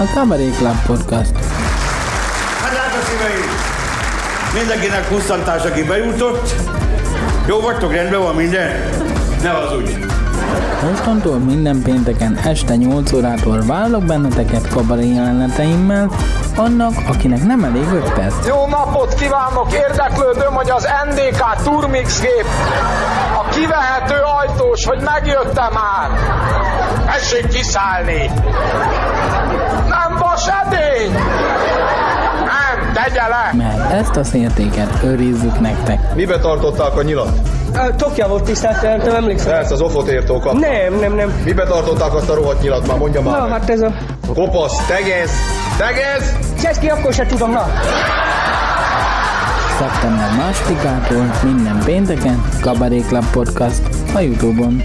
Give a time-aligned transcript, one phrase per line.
[0.00, 1.32] a Cabaret Club Podcast.
[2.62, 3.50] Hát drága szíveim!
[4.54, 6.54] Mindenkinek kusztantás, aki bejutott.
[7.46, 8.70] Jó vagytok, rendben van minden?
[9.42, 9.90] Ne hazudj!
[10.90, 16.10] Mostantól minden pénteken este 8 órától várlak benneteket kabaré jeleneteimmel,
[16.56, 18.46] annak, akinek nem elég 5 perc.
[18.46, 19.72] Jó napot kívánok!
[19.72, 22.46] Érdeklődöm, hogy az NDK Turmix gép
[23.38, 26.10] a kivehető ajtós, hogy megjöttem már.
[27.06, 28.30] Tessék kiszállni!
[30.46, 31.12] Nem edény!
[32.44, 33.50] Nem, tegye le!
[33.52, 36.14] Mert ezt a szértéket őrizzük nektek.
[36.14, 37.28] Mibe tartották a nyilat?
[37.96, 39.54] Tokja volt tisztelt, nem emlékszem.
[39.58, 40.52] Ezt az ofot értó kap.
[40.52, 41.40] Nem, nem, nem.
[41.44, 43.50] Mibe tartották azt a rohadt nyilat már, mondja már Na, meg.
[43.60, 43.92] hát ez a...
[44.34, 45.30] Kopasz, tegez,
[45.76, 46.32] tegez!
[46.62, 47.66] Cseszki, akkor se tudom, na.
[49.78, 53.82] Szeptember másodikától minden pénteken Cabaret Club Podcast
[54.14, 54.82] a Youtube-on.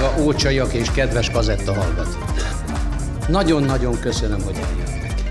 [0.00, 2.24] Drága ócsaiak és kedves kazetta hallgatók!
[3.28, 5.30] Nagyon-nagyon köszönöm, hogy eljöttek.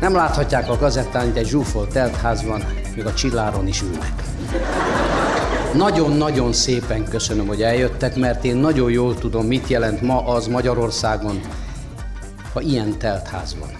[0.00, 4.12] Nem láthatják a kazettán, egy zsúfolt teltházban, még a csilláron is ülnek.
[5.74, 11.40] Nagyon-nagyon szépen köszönöm, hogy eljöttek, mert én nagyon jól tudom, mit jelent ma az Magyarországon,
[12.52, 13.70] ha ilyen teltház van.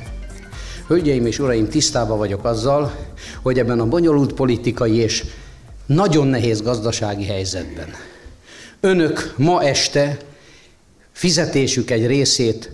[0.87, 2.93] Hölgyeim és uraim, tisztában vagyok azzal,
[3.43, 5.25] hogy ebben a bonyolult politikai és
[5.87, 7.89] nagyon nehéz gazdasági helyzetben
[8.81, 10.19] önök ma este
[11.13, 12.71] fizetésük egy részét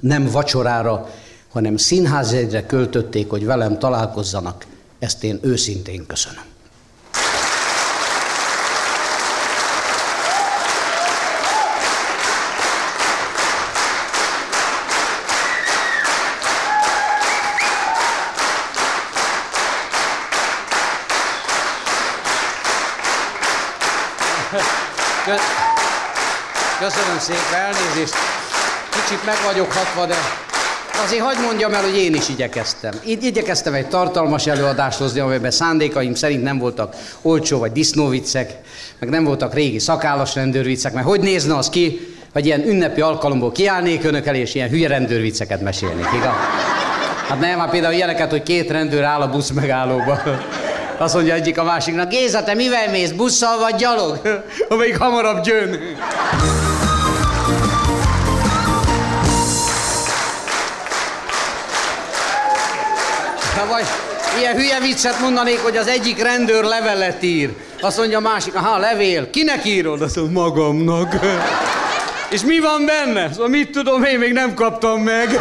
[0.00, 1.10] nem vacsorára,
[1.48, 4.66] hanem színházjegyre költötték, hogy velem találkozzanak.
[4.98, 6.51] Ezt én őszintén köszönöm.
[26.82, 28.14] Köszönöm szépen, elnézést.
[28.90, 30.14] Kicsit meg vagyok hatva, de
[31.04, 32.92] azért hagyd mondjam el, hogy én is igyekeztem.
[33.06, 38.52] Így igyekeztem egy tartalmas előadást hozni, amelyben szándékaim szerint nem voltak olcsó vagy disznóviccek,
[38.98, 43.52] meg nem voltak régi szakállas rendőrviccek, mert hogy nézne az ki, hogy ilyen ünnepi alkalomból
[43.52, 46.34] kiállnék önök elé, és ilyen hülye rendőrvicceket mesélnék, igaz?
[47.28, 50.22] Hát nem, hát például ilyeneket, hogy két rendőr áll a busz megállóba.
[50.98, 54.20] Azt mondja egyik a másiknak, Géza, te mivel mész, busszal vagy gyalog?
[54.68, 55.78] Amelyik hamarabb jön.
[63.62, 63.84] Ha vagy
[64.38, 67.50] ilyen hülye viccet mondanék, hogy az egyik rendőr levelet ír.
[67.80, 69.30] Azt mondja a másik, aha, levél.
[69.30, 70.02] Kinek írod?
[70.02, 71.14] Azt mondja, magamnak.
[72.30, 73.32] És mi van benne?
[73.32, 75.40] Szóval mit tudom, én még nem kaptam meg.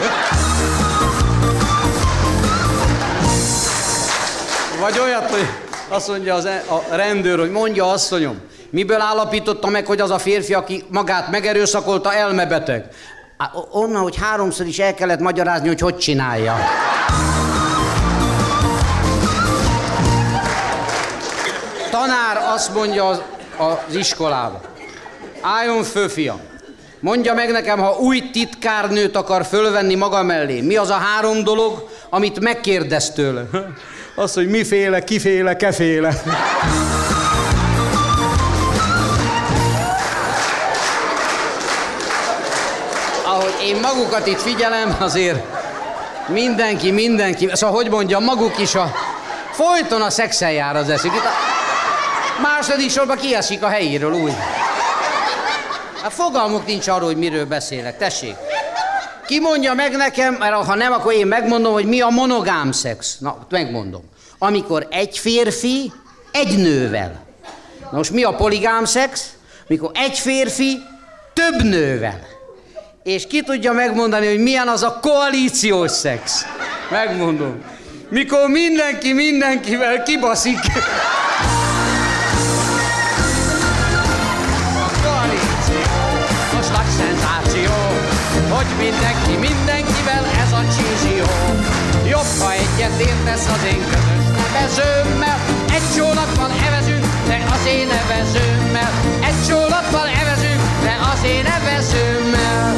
[4.80, 5.48] Vagy olyat, hogy
[5.88, 8.38] azt mondja az, e- a rendőr, hogy mondja asszonyom,
[8.70, 12.86] miből állapította meg, hogy az a férfi, aki magát megerőszakolta, elmebeteg?
[13.72, 16.56] Onnan, hogy háromszor is el kellett magyarázni, hogy hogy csinálja.
[21.92, 23.22] Tanár azt mondja az,
[23.58, 24.62] az iskolába.
[25.42, 26.40] Álljon föl, fiam.
[27.00, 31.90] Mondja meg nekem, ha új titkárnőt akar fölvenni maga mellé, mi az a három dolog,
[32.10, 33.44] amit megkérdez tőle?
[34.16, 36.22] Az, hogy miféle, kiféle, keféle.
[43.26, 45.40] Ahogy én magukat itt figyelem, azért
[46.28, 48.92] mindenki, mindenki, szóval hogy mondjam, maguk is a
[49.52, 51.14] folyton a szexel jár az eszük.
[51.14, 51.51] Itt a
[52.42, 54.34] második sorban kiesik a helyéről úgy.
[56.02, 57.98] Hát fogalmuk nincs arról, hogy miről beszélek.
[57.98, 58.36] Tessék.
[59.26, 63.18] Ki mondja meg nekem, mert ha nem, akkor én megmondom, hogy mi a monogám szex.
[63.20, 64.02] Na, megmondom.
[64.38, 65.92] Amikor egy férfi
[66.32, 67.26] egy nővel.
[67.92, 69.30] Na most mi a poligám szex?
[69.68, 70.82] Mikor egy férfi
[71.34, 72.20] több nővel.
[73.04, 76.46] És ki tudja megmondani, hogy milyen az a koalíciós szex?
[76.90, 77.64] Megmondom.
[78.10, 80.60] Mikor mindenki mindenkivel kibaszik.
[88.86, 91.30] mindenki mindenkivel, ez a csízió.
[92.14, 95.38] Jobb, ha egyet értesz az én közös nevezőmmel,
[95.76, 98.92] egy csónakban evezünk, de az én nevezőmmel,
[99.30, 102.76] egy csónakban evezünk, de az én nevezőmmel.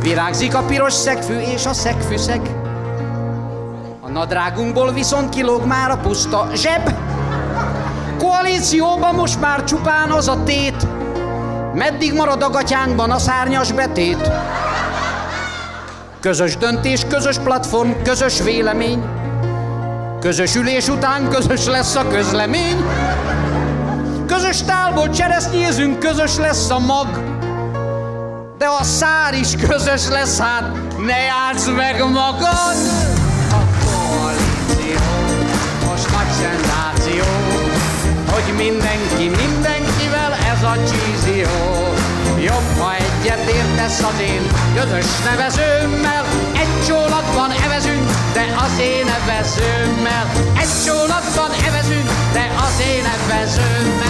[0.00, 2.40] Virágzik a piros szegfű és a szegfűszeg,
[4.00, 6.90] a nadrágunkból viszont kilóg már a puszta zseb.
[8.18, 10.86] Koalícióban most már csupán az a tét,
[11.74, 14.30] Meddig marad a gatyánkban a szárnyas betét?
[16.22, 19.02] Közös döntés, közös platform, közös vélemény.
[20.20, 22.84] Közös ülés után közös lesz a közlemény.
[24.26, 27.06] Közös tálból cseresznyézünk, közös lesz a mag.
[28.58, 30.72] De a szár is közös lesz, hát
[31.06, 33.21] ne játsz meg magad!
[43.92, 44.42] Értesz az én
[44.74, 50.30] közös nevezőmmel, egy csónakban evezünk, de az én nevezőmmel.
[50.60, 54.01] Egy csónakban evezünk, de az én nevezőmmel.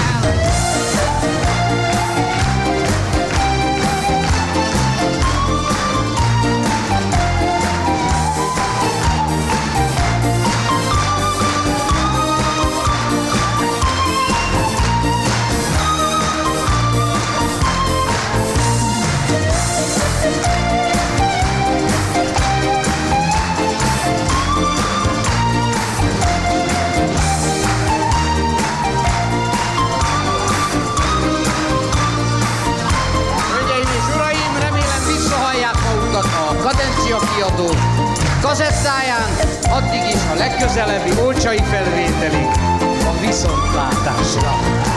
[37.56, 37.74] Kiadó
[38.40, 39.28] kazettáján,
[39.70, 42.48] addig is a legközelebbi olcsai felvételig
[43.04, 44.91] a viszontlátásra.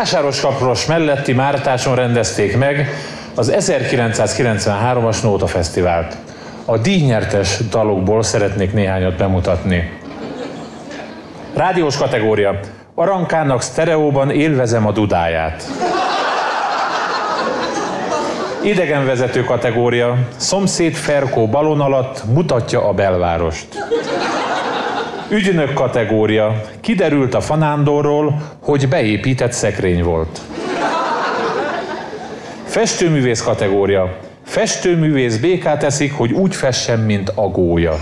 [0.00, 2.88] Vásároskapros melletti Mártáson rendezték meg
[3.34, 6.16] az 1993-as Nóta Fesztivált.
[6.64, 9.98] A díjnyertes dalokból szeretnék néhányat bemutatni.
[11.54, 12.58] Rádiós kategória.
[12.94, 15.64] Arankának sztereóban élvezem a dudáját.
[18.62, 20.16] Idegenvezető kategória.
[20.36, 23.68] Szomszéd Ferkó balon alatt mutatja a belvárost.
[25.30, 26.60] Ügynök kategória.
[26.80, 30.40] Kiderült a fanándorról, hogy beépített szekrény volt.
[32.64, 34.16] Festőművész kategória.
[34.44, 37.98] Festőművész békát eszik, hogy úgy fessen, mint a gólya.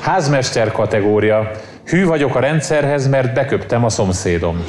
[0.00, 1.50] Házmester kategória.
[1.86, 4.64] Hű vagyok a rendszerhez, mert beköptem a szomszédom.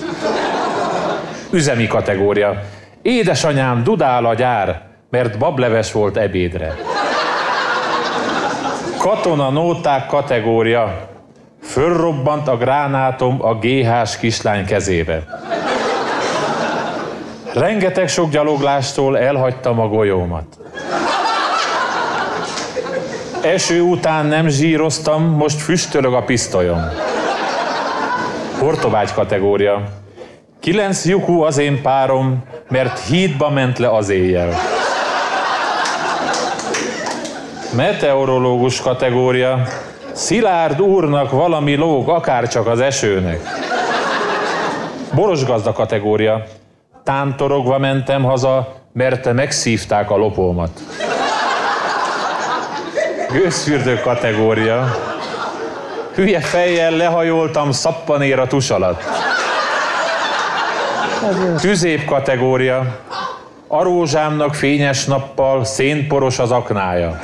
[1.51, 2.61] Üzemi kategória.
[3.01, 6.75] Édesanyám, dudál a gyár, mert bableves volt ebédre.
[9.03, 11.09] Katona nóták kategória.
[11.61, 15.23] Fölrobbant a gránátom a GH-s kislány kezébe.
[17.53, 20.45] Rengeteg sok gyaloglástól elhagytam a golyómat.
[23.41, 26.81] Eső után nem zsíroztam, most füstölög a pisztolyom.
[28.59, 29.83] Hortobágy kategória.
[30.59, 34.53] Kilenc lyukú az én párom, mert hídba ment le az éjjel.
[37.75, 39.67] Meteorológus kategória.
[40.11, 43.41] Szilárd úrnak valami lóg, akárcsak az esőnek.
[45.13, 46.43] Boros gazda kategória.
[47.03, 50.69] Tántorogva mentem haza, mert megszívták a lopómat.
[53.31, 54.97] Gőzfürdő kategória.
[56.15, 59.03] Hülye fejjel lehajoltam szappanér a tus alatt.
[61.59, 62.99] Tüzép kategória.
[63.67, 67.21] A rózsámnak fényes nappal szénporos az aknája.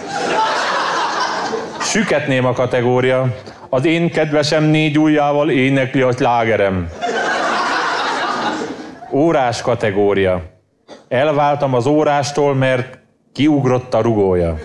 [1.89, 3.35] Süketném a kategória.
[3.69, 6.89] Az én kedvesem négy ujjával énekli a lágerem.
[9.11, 10.41] Órás kategória.
[11.07, 12.99] Elváltam az órástól, mert
[13.33, 14.57] kiugrott a rugója.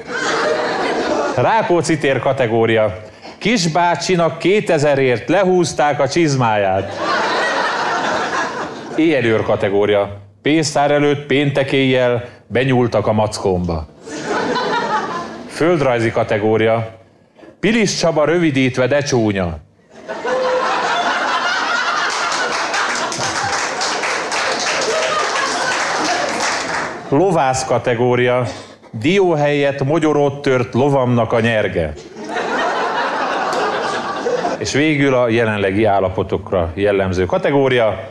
[1.37, 2.97] Rákóczi tér kategória.
[3.39, 6.93] Kisbácsinak 2000ért lehúzták a csizmáját.
[8.97, 10.17] Éjjelőr kategória.
[10.43, 13.87] Pénztár előtt péntek éjjel benyúltak a mackómba.
[15.47, 17.03] Földrajzi kategória.
[17.65, 19.59] Pilis Csaba rövidítve, de csúnya.
[27.09, 28.47] Lovász kategória.
[28.91, 31.93] Dió helyett mogyorót tört lovamnak a nyerge.
[34.59, 38.11] És végül a jelenlegi állapotokra jellemző kategória.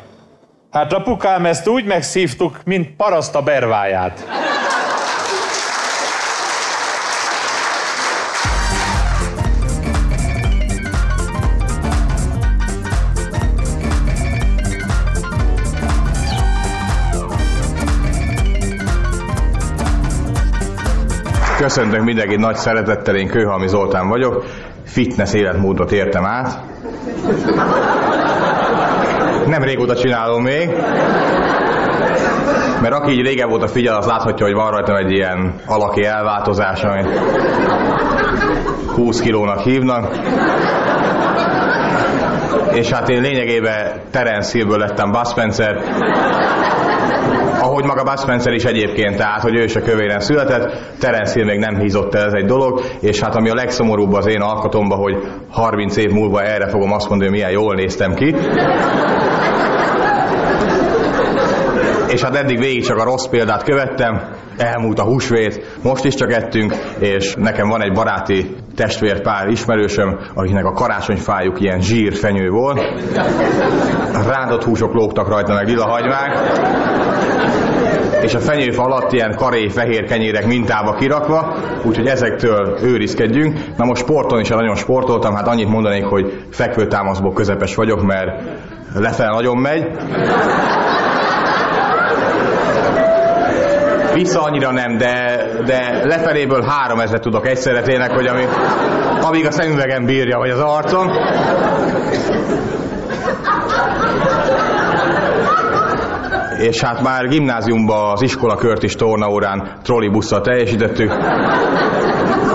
[0.71, 4.42] Hát apukám, ezt úgy megszívtuk, mint paraszt a berváját.
[21.63, 24.45] Köszöntök mindenkit nagy szeretettel, én Kőhalmi Zoltán vagyok.
[24.85, 26.59] Fitness életmódot értem át.
[29.45, 30.69] Nem régóta csinálom még.
[32.81, 36.81] Mert aki így régebb óta figyel, az láthatja, hogy van rajtam egy ilyen alaki elváltozás,
[36.81, 37.19] amit
[38.95, 40.17] 20 kilónak hívnak.
[42.71, 45.81] És hát én lényegében Terence Hillből lettem Bud Spencer,
[47.73, 51.59] ahogy maga Bud Spencer is egyébként, tehát hogy ő se kövéren született, Terence Hill még
[51.59, 55.15] nem hízott el, ez egy dolog, és hát ami a legszomorúbb az én alkatomban, hogy
[55.51, 58.35] 30 év múlva erre fogom azt mondani, hogy milyen jól néztem ki.
[62.07, 64.21] És hát eddig végig csak a rossz példát követtem,
[64.57, 70.65] elmúlt a húsvét, most is csak ettünk, és nekem van egy baráti testvérpár ismerősöm, akiknek
[70.65, 72.81] a karácsonyfájuk ilyen zsírfenyő volt.
[74.27, 76.51] Rántott húsok lógtak rajta, meg lila hagymák
[78.23, 83.59] és a fenyőfa alatt ilyen karé fehér kenyérek mintába kirakva, úgyhogy ezektől őrizkedjünk.
[83.77, 88.41] Na most sporton is nagyon sportoltam, hát annyit mondanék, hogy fekvőtámaszból közepes vagyok, mert
[88.93, 89.87] lefelé nagyon megy.
[94.13, 95.32] Vissza annyira nem, de,
[95.65, 98.43] de lefeléből három ezret tudok egyszerre tényleg, hogy ami,
[99.21, 101.07] amíg a szemüvegem bírja, vagy az arcom.
[106.57, 111.11] és hát már gimnáziumban az iskola kört is tornaórán trollibusszal teljesítettük,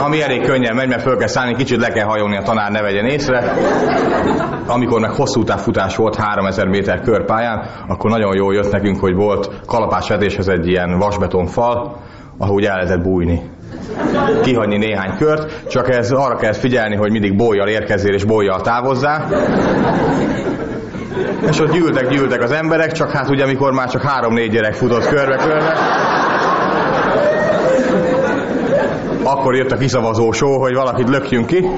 [0.04, 2.82] ami elég könnyen megy, mert föl kell szállni, kicsit le kell hajolni, a tanár ne
[2.82, 3.54] vegyen észre.
[4.66, 9.50] Amikor meg hosszú távfutás volt 3000 méter körpályán, akkor nagyon jól jött nekünk, hogy volt
[9.66, 11.96] kalapásvetéshez egy ilyen vasbetonfal,
[12.38, 13.42] ahogy el lehetett bújni
[14.42, 19.26] kihagyni néhány kört, csak ez arra kell figyelni, hogy mindig bolyjal érkezzél és bolyjal távozzá.
[21.48, 25.08] És ott gyűltek, gyűltek az emberek, csak hát ugye amikor már csak három-négy gyerek futott
[25.08, 25.72] körbe-körbe,
[29.22, 31.68] akkor jött a kiszavazó só, hogy valakit lökjünk ki.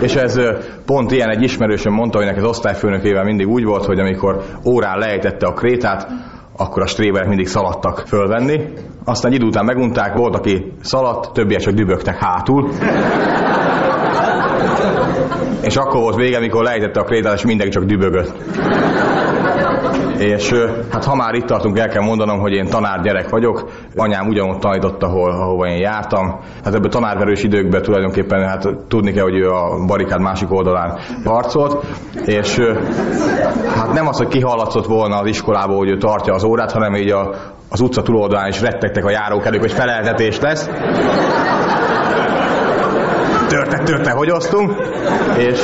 [0.00, 0.40] És ez
[0.86, 4.98] pont ilyen egy ismerősöm mondta, hogy neki az osztályfőnökével mindig úgy volt, hogy amikor órán
[4.98, 6.08] lejtette a krétát,
[6.56, 8.72] akkor a stréberek mindig szaladtak fölvenni.
[9.04, 12.68] Aztán egy idő után megunták, volt, aki szaladt, többiek csak dübögtek hátul
[15.66, 18.32] és akkor volt vége, amikor lejtette a krétát, és mindenki csak dübögött.
[20.18, 20.52] És
[20.90, 23.70] hát ha már itt tartunk, el kell mondanom, hogy én tanár gyerek vagyok.
[23.96, 26.40] Anyám ugyanott tanított, ahol, ahova én jártam.
[26.64, 31.84] Hát ebből tanárverős időkben tulajdonképpen hát tudni kell, hogy ő a barikád másik oldalán harcolt.
[32.24, 32.58] És
[33.74, 37.10] hát nem az, hogy kihallatszott volna az iskolából, hogy ő tartja az órát, hanem így
[37.10, 37.34] a,
[37.70, 40.68] az utca túloldalán is rettegtek a járókelők, hogy feleltetés lesz
[43.48, 44.72] törte, törte, hogy osztunk,
[45.38, 45.58] és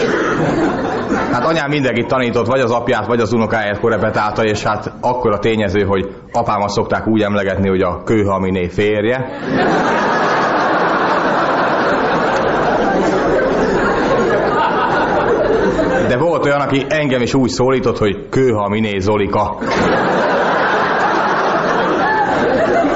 [1.33, 5.39] hát anyám mindenkit tanított, vagy az apját, vagy az unokáját korepetálta, és hát akkor a
[5.39, 9.31] tényező, hogy apámat szokták úgy emlegetni, hogy a kőhalminé férje.
[16.09, 19.59] De volt olyan, aki engem is úgy szólított, hogy kőhalminé Zolika.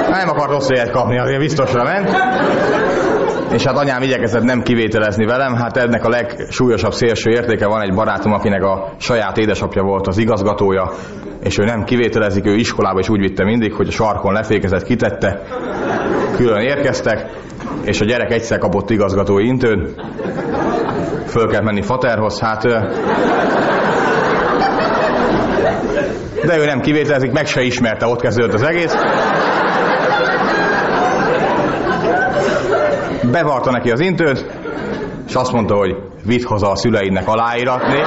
[0.09, 2.09] Nem akart rossz kapni, azért biztosra ment
[3.51, 7.93] és hát anyám igyekezett nem kivételezni velem, hát ennek a legsúlyosabb szélső értéke van egy
[7.93, 10.91] barátom, akinek a saját édesapja volt az igazgatója,
[11.43, 15.41] és ő nem kivételezik, ő iskolába is úgy vitte mindig, hogy a sarkon lefékezett, kitette,
[16.35, 17.29] külön érkeztek,
[17.83, 19.93] és a gyerek egyszer kapott igazgatói intőn,
[21.25, 22.61] föl kell menni Faterhoz, hát
[26.45, 28.95] de ő nem kivételezik, meg se ismerte, ott kezdődött az egész.
[33.31, 34.45] Bevarta neki az intőt,
[35.27, 38.01] és azt mondta, hogy vidd haza a szüleidnek aláíratni.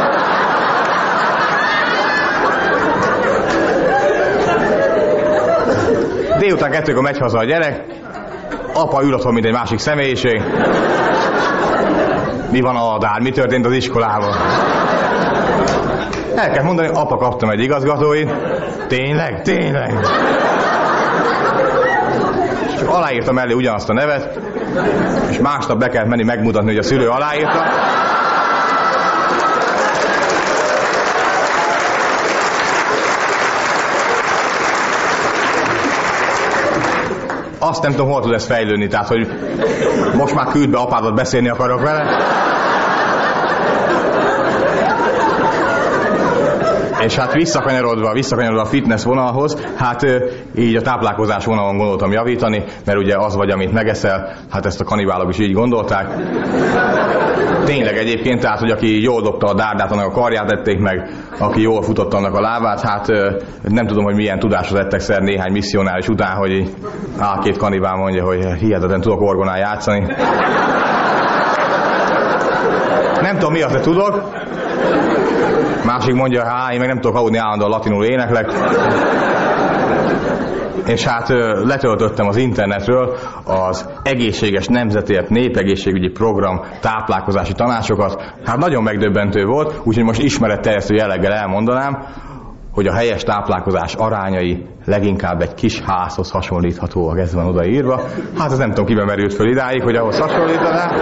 [6.38, 7.84] Délután kettőkor megy haza a gyerek,
[8.72, 10.42] apa ül otthon, mint egy másik személyiség.
[12.50, 13.20] Mi van a Adár?
[13.20, 14.34] Mi történt az iskolában?
[16.34, 18.24] El kell mondani, apa kaptam egy igazgatói.
[18.88, 19.42] Tényleg?
[19.42, 19.94] Tényleg?
[22.74, 24.38] És aláírtam elé ugyanazt a nevet,
[25.30, 27.64] és másnap be kellett menni megmutatni, hogy a szülő aláírta.
[37.70, 39.28] azt nem tudom, hol tud ez fejlődni, tehát hogy
[40.16, 42.04] most már küld be apádat, beszélni akarok vele.
[47.04, 50.06] És hát visszakanyarodva, visszakanyarodva a fitness vonalhoz, hát
[50.56, 54.84] így a táplálkozás vonalon gondoltam javítani, mert ugye az vagy, amit megeszel, hát ezt a
[54.84, 56.06] kanibálok is így gondolták.
[57.64, 61.60] Tényleg egyébként, tehát, hogy aki jól dobta a dárdát, annak a karját ették meg, aki
[61.62, 63.06] jól futott annak a lábát, hát
[63.62, 66.74] nem tudom, hogy milyen tudásra ettek szer néhány misszionáris után, hogy
[67.18, 70.06] á, két kanibál mondja, hogy hihetetlen tudok orgonál játszani.
[73.20, 74.22] Nem tudom mi az, de tudok.
[75.84, 78.46] Másik mondja, hát én meg nem tudok aludni állandóan latinul éneklek.
[80.86, 81.28] És hát
[81.64, 88.34] letöltöttem az internetről az egészséges nemzetért népegészségügyi program táplálkozási tanácsokat.
[88.44, 92.06] Hát nagyon megdöbbentő volt, úgyhogy most ismeretterjesztő jelleggel elmondanám,
[92.72, 98.00] hogy a helyes táplálkozás arányai leginkább egy kis házhoz hasonlíthatóak, ez van odaírva.
[98.38, 100.92] Hát ez nem tudom, kiben merült föl idáig, hogy ahhoz hasonlítaná.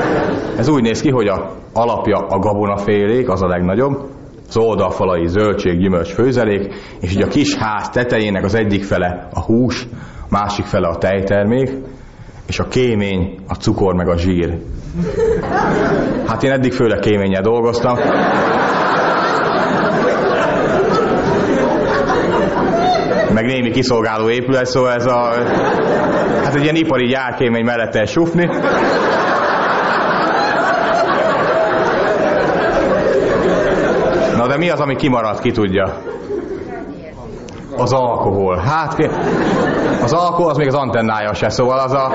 [0.59, 4.18] Ez úgy néz ki, hogy a alapja a gabonafélék, az a legnagyobb,
[4.49, 9.41] az oldalfalai zöldség, gyümölcs, főzelék, és így a kis ház tetejének az egyik fele a
[9.41, 9.87] hús,
[10.29, 11.71] másik fele a tejtermék,
[12.47, 14.59] és a kémény, a cukor meg a zsír.
[16.27, 17.97] Hát én eddig főleg kéménnyel dolgoztam.
[23.35, 25.33] Meg némi kiszolgáló épület, szóval ez a...
[26.45, 28.49] Hát egy ilyen ipari gyárkémény mellette sufni.
[34.59, 35.97] Mi az, ami kimaradt, ki tudja?
[37.77, 38.57] Az alkohol.
[38.57, 38.97] Hát
[40.03, 42.13] az alkohol az még az antennája se, szóval az a,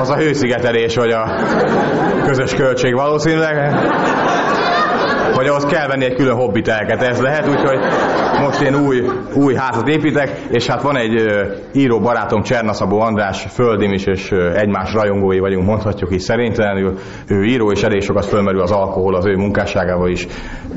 [0.00, 1.30] az a hőszigetelés, vagy a
[2.24, 3.74] közös költség valószínűleg.
[5.42, 7.78] Vagy ahhoz kell venni egy külön hobbitelket, ez lehet, úgyhogy
[8.40, 9.02] most én új,
[9.34, 11.26] új házat építek, és hát van egy
[11.72, 16.98] író barátom, Csernaszabó András, földim is, és egymás rajongói vagyunk, mondhatjuk így szerintelenül.
[17.26, 20.26] Ő író, és elég sokat fölmerül az alkohol az ő munkásságával is.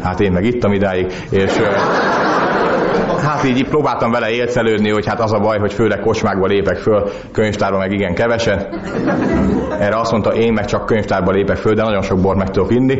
[0.03, 1.53] Hát én meg ittam idáig, és
[3.25, 7.09] Hát így, próbáltam vele élcelődni, hogy hát az a baj, hogy főleg kocsmákba lépek föl,
[7.31, 8.69] könyvtárba meg igen keveset.
[9.79, 12.71] Erre azt mondta, én meg csak könyvtárba lépek föl, de nagyon sok bor meg tudok
[12.71, 12.99] inni.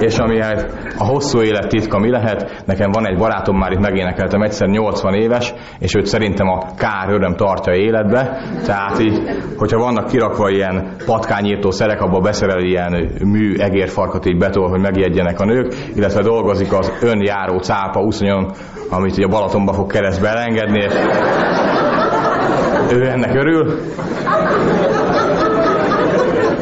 [0.00, 3.80] És ami hát a hosszú élet titka mi lehet, nekem van egy barátom, már itt
[3.80, 8.42] megénekeltem egyszer, 80 éves, és őt szerintem a kár öröm tartja életbe.
[8.64, 9.20] Tehát így,
[9.56, 15.40] hogyha vannak kirakva ilyen patkányírtó szerek, abba beszerel ilyen mű egérfarkat így betol, hogy megijedjenek
[15.40, 18.52] a nők, illetve dolgozik az önjáró cápa uszonyon,
[18.90, 20.92] amit ugye a Balatonba fog keresztbe elengedni, és
[22.92, 23.80] ő ennek örül.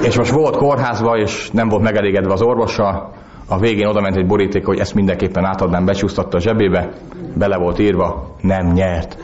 [0.02, 3.12] És most volt kórházba, és nem volt megelégedve az orvossal.
[3.48, 6.88] A végén oda ment egy boríték, hogy ezt mindenképpen átadnám, becsúsztatta a zsebébe.
[7.34, 9.16] Bele volt írva, nem nyert.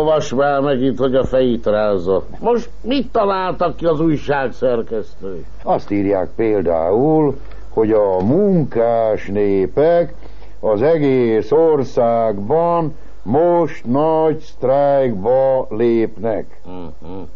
[0.00, 2.24] Mit olvas már meg itt, hogy a fejét rázza?
[2.38, 5.44] Most mit találtak ki az újság szerkesztő?
[5.62, 10.14] Azt írják például, hogy a munkás népek
[10.60, 16.60] az egész országban most nagy sztrájkba lépnek.
[16.64, 17.26] Uh-huh.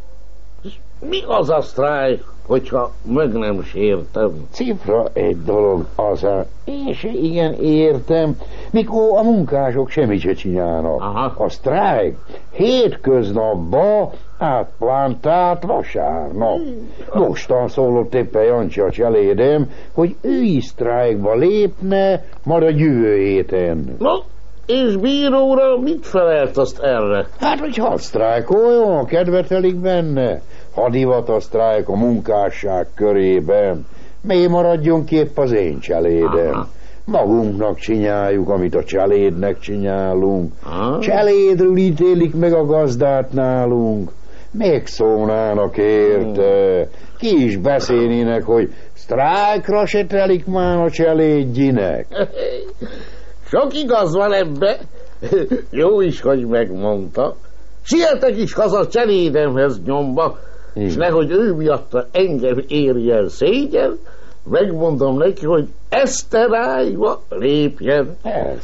[1.00, 4.46] Mi az a sztrájk, hogyha meg nem sértem?
[4.50, 6.46] Cifra egy dolog az a...
[6.64, 8.36] Én se igen értem,
[8.70, 11.00] mikor a munkások semmit se csinálnak.
[11.00, 11.44] Aha.
[11.44, 12.16] A sztrájk
[12.50, 16.58] hétköznapba átplántált vasárnap.
[17.12, 23.96] Mostan szólott éppen Jancsi a cselédem, hogy ő is sztrájkba lépne, majd a jövő héten.
[23.98, 24.12] No,
[24.66, 27.26] és bíróra mit felelt azt erre?
[27.40, 30.40] Hát, hogy hadd sztrájkoljon, kedve telik benne.
[30.74, 33.86] Hadivat a sztrájk a munkásság körében.
[34.20, 36.52] Mi maradjon kép az én cselédem.
[36.52, 36.68] Aha.
[37.04, 40.52] Magunknak csináljuk, amit a cselédnek csinálunk.
[40.62, 40.98] Ah.
[40.98, 44.10] Cselédről ítélik meg a gazdát nálunk.
[44.50, 46.88] Még szólnának érte.
[47.18, 52.06] Ki is beszélnének, hogy sztrájkra se telik már a cselédjinek.
[53.50, 54.78] Sok igaz van ebbe.
[55.70, 57.36] Jó is, hogy megmondta.
[57.82, 60.38] Sietek is haza cselédemhez nyomba,
[60.74, 63.98] és nehogy ő miatta engem érjen szégyen,
[64.50, 68.16] megmondom neki, hogy Eszterályba lépjen,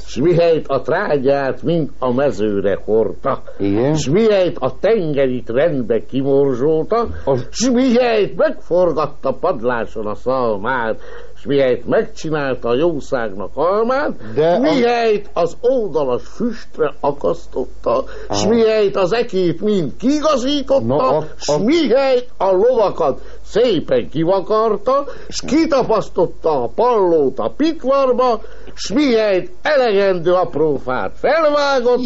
[0.07, 3.95] s mihelyt a trágyát mind a mezőre hordta, Igen.
[3.95, 7.07] s mihelyt a tengerit rendbe kimorzsolta,
[7.51, 11.01] s mihelyt megforgatta padláson a szalmát,
[11.41, 19.13] s mihelyt megcsinálta a jószágnak almát, De mihelyt az oldalas füstre akasztotta, s mihelyt az
[19.13, 27.39] ekét mind kigazította, Na, a- s mihelyt a lovakat szépen kivakarta, s kitapasztotta a pallót
[27.39, 28.41] a pitvarba,
[28.75, 32.01] s mihelyt elegendő aprófát felvágott,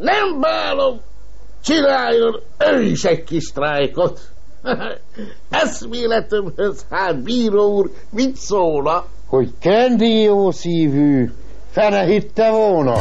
[0.00, 1.00] nem bálom,
[1.64, 4.20] csináljon ő is egy kis sztrájkot.
[5.50, 9.04] Eszméletemhöz hát, bíró úr, mit szólna?
[9.26, 11.30] Hogy Kendi jó szívű,
[11.70, 12.94] fene hitte volna.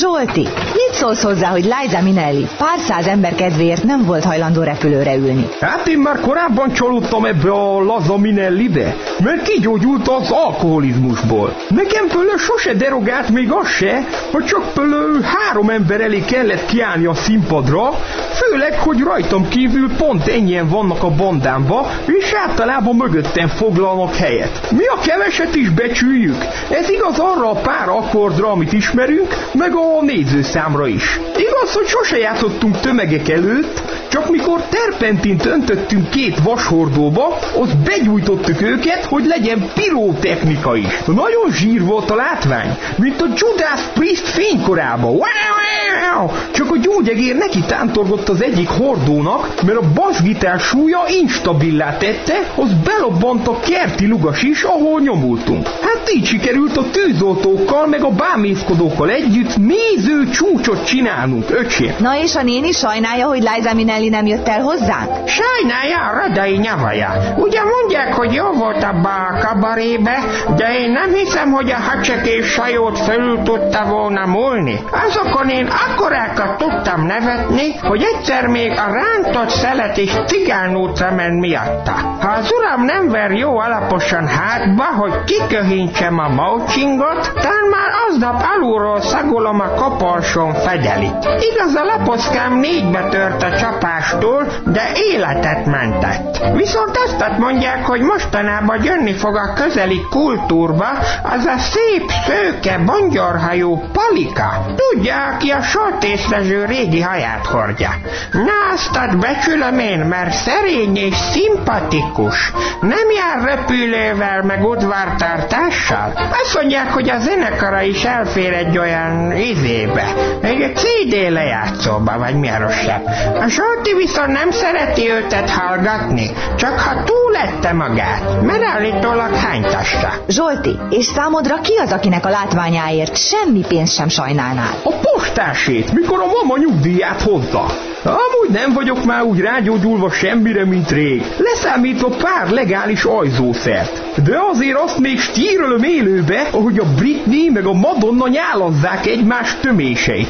[0.00, 0.40] Zsolti,
[0.72, 5.48] mit szólsz hozzá, hogy Liza Minelli pár száz ember kedvéért nem volt hajlandó repülőre ülni?
[5.60, 11.56] Hát én már korábban csalódtam ebbe a laza Minellibe, mert kigyógyult az alkoholizmusból.
[11.68, 17.06] Nekem fölő sose derogált még az se, hogy csak fölő három ember elé kellett kiállni
[17.06, 17.90] a színpadra,
[18.32, 24.70] főleg, hogy rajtam kívül pont ennyien vannak a bandámba, és általában mögöttem foglalnak helyet.
[24.70, 26.44] Mi a keveset is becsüljük.
[26.70, 31.20] Ez igaz arra a pár akkordra, amit ismerünk, meg a nézőszámra is.
[31.36, 39.04] Igaz, hogy sose játszottunk tömegek előtt, csak mikor terpentint öntöttünk két vashordóba, az begyújtottuk őket,
[39.04, 40.98] hogy legyen pirotechnika is.
[41.06, 45.10] Nagyon zsír volt a látvány, mint a Judas Priest fénykorában.
[45.10, 46.28] Wow!
[46.52, 52.72] Csak a gyógyegér neki tántorgott az egyik hordónak, mert a bassgitár súlya instabilá tette, az
[52.84, 55.66] belobbant a kerti lugas is, ahol nyomultunk.
[55.68, 61.94] Hát így sikerült a tűzoltókkal meg a bámészkodókkal együtt néző csúcsot csinálnunk, öcsém.
[61.98, 65.28] Na és a néni sajnálja, hogy Liza Minelli nem jött el hozzánk?
[65.28, 67.10] Sajnálja a radai nyavaja.
[67.36, 70.18] Ugye mondják, hogy jó volt abba a kabarébe,
[70.56, 74.80] de én nem hiszem, hogy a hacsekés sajót felül tudta volna múlni.
[75.06, 81.92] Azokon én akkorákat tudtam nevetni, hogy egyszer még a rántott szelet is cigánútra ment miatta.
[82.20, 88.44] Ha az uram nem ver jó alaposan hátba, hogy kiköhintsem a maucsingot, tán már aznap
[88.54, 91.28] alulról szagolom a koporsón fedelit.
[91.52, 96.40] Igaz, a lapockám négybe tört a csapástól, de életet mentett.
[96.54, 100.88] Viszont azt mondják, hogy mostanában jönni fog a közeli kultúrba
[101.22, 104.64] az a szép, szőke, bongyorhajú palika.
[104.76, 107.90] Tudja, aki a sortészlező régi haját hordja.
[108.32, 112.52] Na, azt ad becsülöm én, mert szerény és szimpatikus.
[112.80, 116.12] Nem jár repülővel, meg udvartartással.
[116.42, 120.14] Azt mondják, hogy a zenekara is elfér egy olyan izébe.
[120.40, 123.04] Egy CD lejátszóba, vagy mi a rosszabb.
[123.40, 130.12] A Zsolti viszont nem szereti őtet hallgatni, csak ha túlette magát, mert állítólag hánytassa.
[130.28, 134.74] Zsolti, és számodra ki az, akinek a látványáért semmi pénzt sem sajnálnál?
[134.82, 137.66] A postásét, mikor a mama nyugdíját hozza.
[138.04, 141.22] Amúgy nem vagyok már úgy rágyógyulva semmire, mint rég.
[141.38, 144.22] Leszámítva pár legális ajzószert.
[144.24, 149.06] De azért azt még stírölöm élőbe, ahogy a Britney meg a Madonna nyálazzák
[149.40, 150.28] egymás töméseit.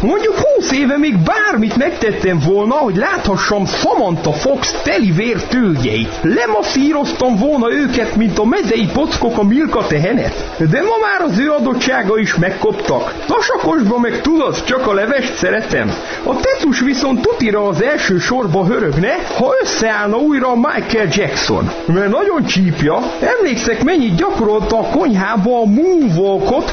[0.00, 6.18] Mondjuk húsz éve még bármit megtettem volna, hogy láthassam Samantha Fox teli vér tőgyeit.
[6.22, 10.54] Lemasszíroztam volna őket, mint a mezei pockok a Milka tehenet.
[10.70, 13.14] De ma már az ő adottsága is megkoptak.
[13.26, 15.92] Tasakosba meg tudod, csak a levest szeretem.
[16.24, 21.70] A tecus viszont tutira az első sorba hörögne, ha összeállna újra a Michael Jackson.
[21.86, 22.98] Mert nagyon csípja.
[23.38, 26.72] Emlékszek, mennyit gyakorolta a konyhába a moonwalkot.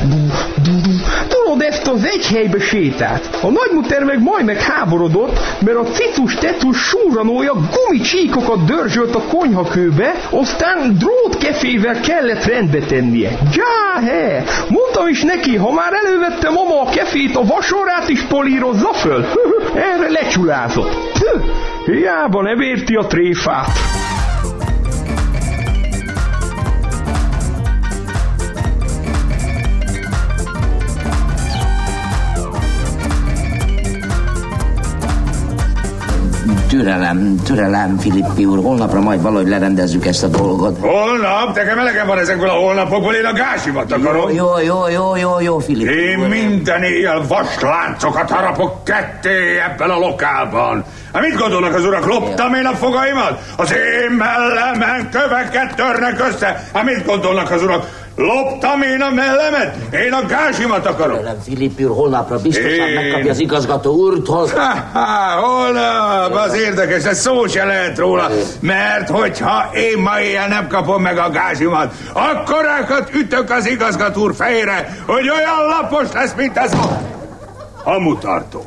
[1.44, 3.38] Tudod, ezt az egy helybe sétált.
[3.42, 10.14] A nagymuter meg majd meg háborodott, mert a cicus tecus súranója gumicsíkokat dörzsölt a konyhakőbe,
[10.30, 13.30] aztán drótkefével kellett rendbe tennie.
[13.54, 14.44] Já, he!
[14.70, 19.26] Mondtam is neki, ha már elővette mama a kefét, a vasorát is polírozza föl.
[19.94, 20.96] Erre lecsulázott.
[21.86, 23.99] Hiába nem érti a tréfát.
[36.70, 38.64] Türelem, türelem, Filippi úr.
[38.64, 40.78] Holnapra majd valahogy lerendezzük ezt a dolgot.
[40.80, 41.56] Holnap?
[41.56, 44.32] Nekem elegem van ezekből a holnapokból, én a gázsimat akarom.
[44.32, 46.28] Jó, jó, jó, jó, jó, Filippi Én úr.
[46.28, 50.84] minden éjjel vasláncokat harapok ketté ebben a lokálban.
[51.14, 53.40] Hát mit gondolnak az urak, loptam én a fogaimat?
[53.58, 56.64] Az én mellemen köveket törnek össze.
[56.74, 57.86] Hát mit gondolnak az urak?
[58.20, 59.76] Loptam én a mellemet?
[59.94, 61.18] Én a gázsimat akarom.
[61.18, 64.48] Türelem, Filippi úr, holnapra biztosan Én- megkapja az igazgató úrtól.
[64.94, 68.30] Ha, holnap, az érdekes, ez szó se lehet róla,
[68.60, 74.36] mert hogyha én ma éjjel nem kapom meg a gázsimat, akkorákat ütök az igazgató úr
[74.36, 77.00] fejére, hogy olyan lapos lesz, mint ez a
[77.84, 78.66] hamutartó.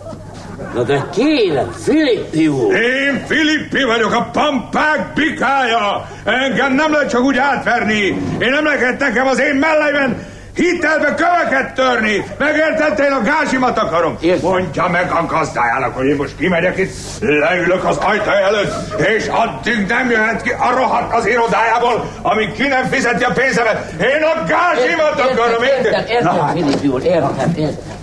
[0.74, 2.74] Na de kérem, Filippi úr!
[2.74, 6.08] Én Filippi vagyok, a pampák bikája!
[6.24, 8.04] Engem nem lehet csak úgy átverni!
[8.38, 12.24] Én nem lehet nekem az én melleimen hitelbe köveket törni!
[12.38, 14.18] Megértett, én a gázsimat akarom!
[14.42, 19.86] Mondja meg a gazdájának, hogy én most kimegyek itt, leülök az ajtó előtt, és addig
[19.88, 23.92] nem jöhet ki a rohadt az irodájából, amíg ki nem fizeti a pénzemet!
[24.00, 25.62] Én a gázsimat akarom!
[25.62, 28.00] Értem, értem, Na, Filippi úr, értem, értem.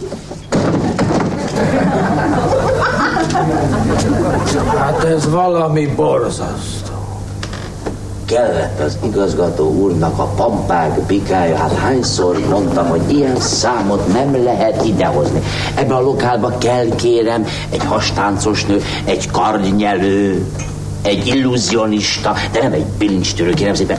[4.77, 6.93] Hát ez valami borzasztó.
[8.25, 11.55] Kellett az igazgató úrnak a pampák bikája.
[11.55, 15.41] Hát hányszor mondtam, hogy ilyen számot nem lehet idehozni.
[15.75, 20.45] Ebbe a lokálba kell kérem egy hastáncos nő, egy kardnyelő,
[21.01, 23.97] egy illúzionista, de nem egy bilincstörő, kérem szépen.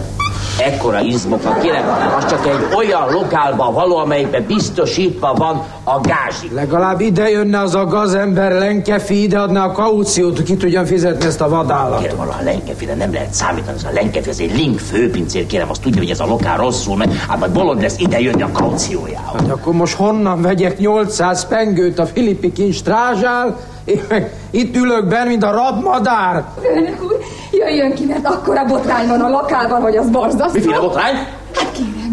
[0.58, 1.84] Ekkora izmokat, kérem,
[2.16, 6.50] az csak egy olyan lokálba való, amelyikben biztosítva van a gázsi.
[6.54, 11.40] Legalább ide jönne az a gazember lenkefi, ide adná a kauciót, ki tudjam fizetni ezt
[11.40, 12.00] a vadállat.
[12.00, 15.70] Kérem, arra a lenkefire nem lehet számítani, ez a lenkefi, ez egy link főpincér, kérem,
[15.70, 18.50] azt tudja, hogy ez a lokál rosszul megy, hát majd bolond lesz ide jönni a
[18.52, 19.40] kauciójához.
[19.40, 25.08] Hát akkor most honnan vegyek 800 pengőt a Filippi kincs strázsál, én meg itt ülök
[25.08, 26.44] benn, mint a rabmadár.
[26.62, 27.18] Főnök úr,
[27.52, 30.58] jöjjön ki, mert akkora botrány van a lokálban, hogy az borzasztó.
[30.58, 31.14] Miféle botrány?
[31.54, 32.12] Hát kérem.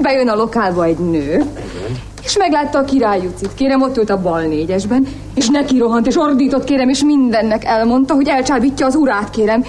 [0.00, 1.44] Bejön a lokálba egy nő,
[2.22, 3.54] és meglátta a király Jucit.
[3.54, 8.14] Kérem, ott ült a bal négyesben, és neki rohant, és ordított, kérem, és mindennek elmondta,
[8.14, 9.64] hogy elcsábítja az urát, kérem.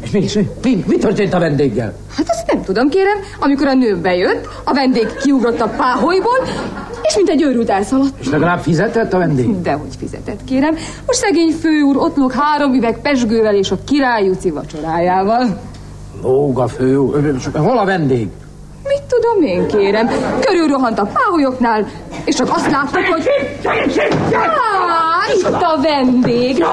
[0.00, 1.94] És mi, mi, mi, mi történt a vendéggel?
[2.16, 6.38] Hát azt nem tudom, kérem, amikor a nő bejött, a vendég kiugrott a páholyból,
[7.02, 8.20] és mint egy őrült elszaladt.
[8.20, 9.60] És legalább fizetett a vendég?
[9.60, 10.74] Dehogy fizetett, kérem.
[11.06, 15.60] Most szegény főúr ott lóg három üveg pesgővel és a király Juci vacsorájával.
[16.22, 16.94] Lóg a fő,
[17.54, 18.28] hol a vendég?
[18.88, 20.10] Mit tudom én, kérem?
[20.40, 21.86] Körülrohant a páholyoknál,
[22.24, 23.28] és csak azt láttuk, hogy...
[24.32, 26.64] Á, itt a vendég!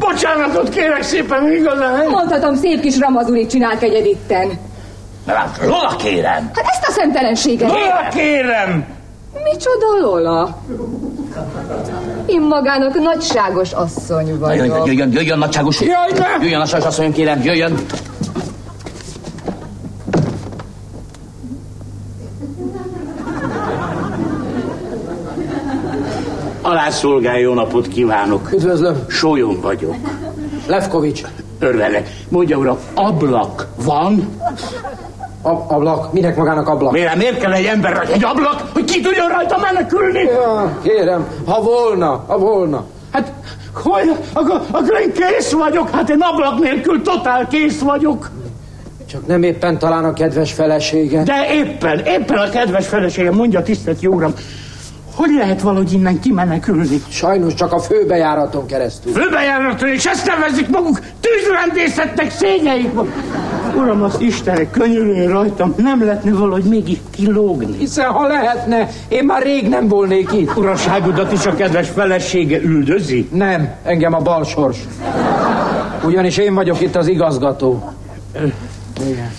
[0.00, 2.06] Bocsánatot kérek szépen, igazán.
[2.08, 4.48] Mondhatom, szép kis ramazulit csinált egyed itten.
[5.26, 6.50] Na hát, Lola kérem!
[6.54, 7.68] Hát ezt a szemtelenséget...
[7.70, 8.84] Lola kérem!
[9.44, 10.58] Micsoda Lola?
[12.26, 14.86] Én magának nagyságos asszony Na, jöjjön, vagyok.
[14.86, 15.80] jöjjön, jöjjön, nagyságos.
[15.80, 16.26] Jaj, ne!
[16.40, 17.74] Jöjjön, nagyságos asszonyom, kérem, jöjjön.
[26.80, 28.52] Alászolgál, jó napot kívánok.
[28.52, 29.04] Üdvözlöm.
[29.08, 29.94] Sólyom vagyok.
[30.66, 31.22] Levkovics.
[31.58, 32.08] Örvelek.
[32.28, 34.28] Mondja, uram, ablak van?
[35.42, 36.92] Ab, ablak, minek magának ablak?
[36.92, 40.22] Miért, miért kell egy ember egy ablak, hogy ki tudjon rajta menekülni?
[40.22, 42.84] Ja, kérem, ha volna, ha volna.
[43.12, 43.32] Hát,
[43.74, 48.30] hogy, akkor, akkor én kész vagyok, hát én ablak nélkül totál kész vagyok.
[49.10, 51.22] Csak nem éppen talán a kedves felesége.
[51.22, 54.34] De éppen, éppen a kedves feleségem mondja, tisztelt jó uram,
[55.14, 57.02] hogy lehet valahogy innen kimenekülni?
[57.08, 59.12] Sajnos csak a főbejáraton keresztül.
[59.12, 62.90] Főbejáraton, és ezt nevezik maguk tűzrendészetnek szégyeik.
[63.76, 67.76] Uram, az Istenek könyörüljön rajtam, nem lehetne valahogy mégis kilógni.
[67.78, 70.56] Hiszen ha lehetne, én már rég nem volnék itt.
[70.56, 73.28] Uraságodat is a kedves felesége üldözi?
[73.32, 74.78] Nem, engem a balsors.
[76.04, 77.92] Ugyanis én vagyok itt az igazgató.
[79.08, 79.30] Igen.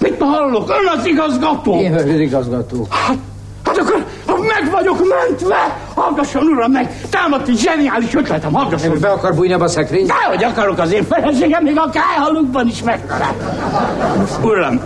[0.00, 0.68] Mit hallok?
[0.68, 1.80] Ön az igazgató?
[1.80, 2.86] Én vagyok az igazgató.
[2.90, 3.16] Hát,
[3.76, 8.90] hát akkor ha meg vagyok mentve, hallgasson uram meg, támadt egy zseniális ötletem, hallgasson.
[8.90, 10.06] Nem be akar bújni a szekrény?
[10.06, 13.34] Dehogy akarok az én feleségem, még a kájhalukban is megtalál.
[14.42, 14.82] Uram,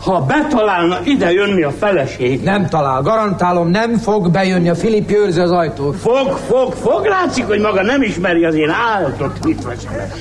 [0.00, 2.42] ha betalálna ide jönni a feleség.
[2.42, 5.96] Nem talál, garantálom, nem fog bejönni a Filip őrzi az ajtót.
[5.96, 10.16] Fog, fog, fog, látszik, hogy maga nem ismeri az én állatot hitvesemet.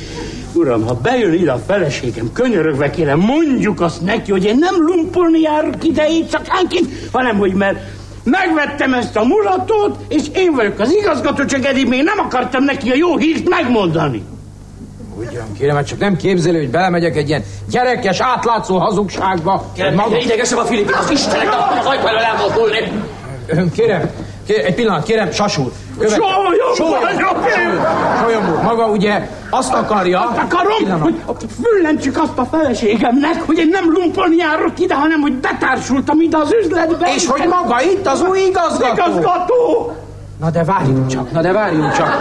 [0.53, 5.39] Uram, ha bejön ide a feleségem, könyörögve kérem, mondjuk azt neki, hogy én nem lumpolni
[5.39, 7.79] járok ide éjszakánként, hanem hogy mert
[8.23, 12.89] megvettem ezt a mulatót, és én vagyok az igazgató, csak eddig még nem akartam neki
[12.89, 14.23] a jó hírt megmondani.
[15.19, 19.71] Ugyan, kérem, hát csak nem képzeli, hogy belemegyek egy ilyen gyerekes, átlátszó hazugságba.
[19.75, 20.17] Kérem, maga...
[20.17, 21.47] idegesem a Filipin, az Istenek,
[21.79, 22.91] az ajtó elől elmozdulni.
[23.47, 24.09] Kérem, kérem,
[24.47, 25.31] egy pillanat, kérem,
[26.89, 27.81] vagyok én!
[28.21, 30.19] Sólyom úr, maga ugye azt akarja...
[30.19, 31.01] Azt akarom, Pillanat.
[31.25, 36.37] hogy füllentsük azt a feleségemnek, hogy én nem lumpolni járok ide, hanem hogy betársultam ide
[36.37, 37.11] az üzletbe.
[37.15, 38.93] És hogy maga itt az új igazgató?
[38.93, 39.93] Igazgató!
[40.39, 42.17] Na de várjunk csak, na de várjunk csak.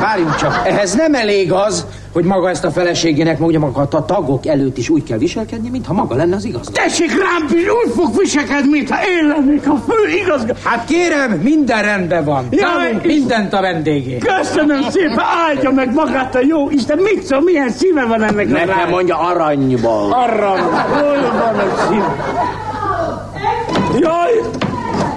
[0.00, 4.46] Várjunk csak, ehhez nem elég az, hogy maga ezt a feleségének mondja maga a tagok
[4.46, 6.66] előtt is úgy kell viselkedni, mintha maga lenne az igaz.
[6.72, 10.58] Tessék rám, is úgy fog viselkedni, mintha én lennék a fő igazgató.
[10.64, 12.46] Hát kérem, minden rendben van.
[12.50, 14.18] Jaj, és- mindent a vendégé.
[14.18, 18.50] Köszönöm szépen, áldja meg magát a jó Isten, mit szól, milyen szíve van ennek a
[18.50, 20.12] Nekem mondja aranyból.
[20.12, 22.02] Arra, hol van a szív?
[24.00, 24.32] Jaj,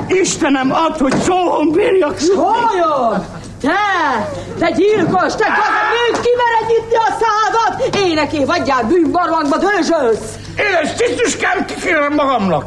[0.10, 2.18] Istenem, add, hogy szóhon bírjak.
[2.36, 3.26] Olyan!
[3.62, 7.96] Te, te gyilkos, te gazeműt, kimered nyitni a szádat!
[8.06, 10.36] Éneké vagyjál bűnbarlangba dőzsölsz!
[10.58, 12.64] Édes tisztuskám, kikérem magamnak.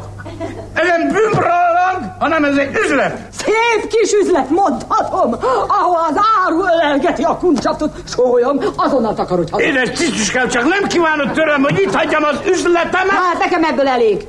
[0.73, 3.17] Ez nem bűnbarlang, hanem ez egy üzlet.
[3.37, 5.35] Szép kis üzlet, mondhatom,
[5.67, 9.63] ahol az áru ölelgeti a kuncsatot, sólyom, azonnal takarodj haza.
[9.63, 13.09] Édes tisztuskám, csak nem kívánod tőlem, hogy itt hagyjam az üzletemet.
[13.09, 14.25] Hát nekem ebből elég.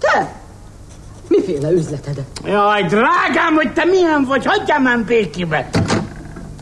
[0.00, 0.32] Te,
[1.28, 2.24] miféle üzleted?
[2.44, 5.68] Jaj, drágám, hogy te milyen vagy, hagyjál már békébe.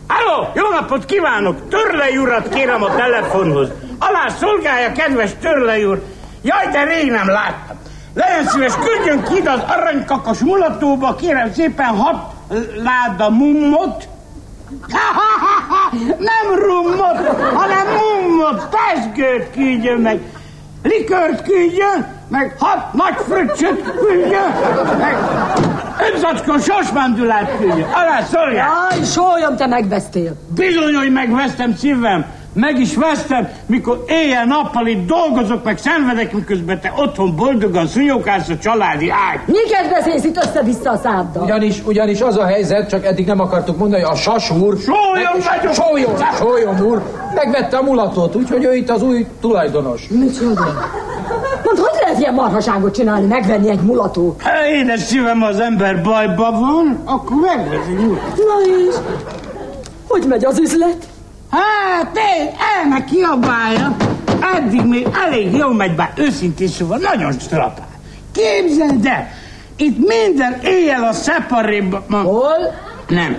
[0.07, 1.69] Halló, jó napot kívánok!
[1.69, 3.69] Törlei urat kérem a telefonhoz.
[3.99, 6.03] Alá szolgálja, kedves Törlei úr.
[6.43, 7.77] Jaj, de rég nem láttam.
[8.15, 12.33] Legyen szíves, küldjön ki az aranykakas mulatóba, kérem szépen hat
[12.75, 14.09] láda mummot.
[16.31, 17.17] Nem rummot,
[17.55, 20.21] hanem mummot, pesgőt küldjön meg.
[20.83, 24.53] Likört küldjön, meg hat nagy fröccsöt küldjön,
[24.99, 25.17] meg
[26.13, 27.89] öt zacskó sosmandulát küldjön.
[27.93, 28.69] Alá szolgál!
[28.91, 30.33] Jaj, sólyom, te megvesztél.
[30.55, 32.25] Bizony, hogy megvesztem szívem.
[32.53, 38.59] Meg is vesztem, mikor éjjel-nappal itt dolgozok, meg szenvedek, miközben te otthon boldogan szúnyogálsz a
[38.59, 39.41] családi ágy.
[39.47, 41.43] Miket beszélsz itt össze-vissza a száddal?
[41.43, 44.77] Ugyanis, ugyanis az a helyzet, csak eddig nem akartuk mondani, hogy a sas úr...
[44.79, 45.75] Sólyom vagyok!
[45.75, 47.03] Sólyom, sólyom úr!
[47.35, 50.09] Megvette a mulatót, úgyhogy ő itt az új tulajdonos.
[50.09, 50.91] Micsoda?
[51.67, 54.43] Mondd, hogy lehet ilyen marhaságot csinálni, megvenni egy mulatót?
[54.43, 58.21] Ha édes szívem az ember bajba van, akkor megvesz egy úr.
[58.37, 58.95] Na és?
[60.09, 61.09] Hogy megy az üzlet?
[61.51, 63.97] Hát, én elme kiabálja.
[64.57, 67.89] Eddig még elég jól megy, bár őszintén szóval nagyon strapál.
[68.33, 69.29] Képzeld el,
[69.77, 72.03] itt minden éjjel a szeparéba...
[72.11, 72.75] Hol?
[73.09, 73.37] Nem.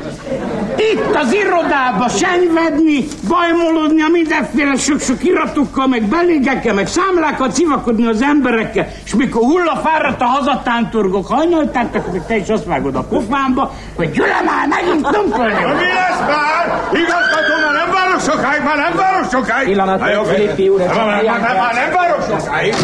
[0.78, 8.22] Itt az irodába senyvedni, bajmolódni a mindenféle sok-sok iratokkal, meg belégekkel, meg számlákat szivakodni az
[8.22, 14.12] emberekkel, és mikor hullafáradt a hazatántorgok hajnaltáltak, meg te is azt vágod a pofámba, hogy
[14.12, 15.54] Gyula már megint tumpolni.
[15.54, 16.82] Mi lesz már?
[16.92, 19.68] Igazgató, már nem várok sokáig, már nem várok sokáig.
[19.68, 21.26] Pillanat, Filippi úr, kell.
[21.26, 22.76] hát már nem várok sokáig.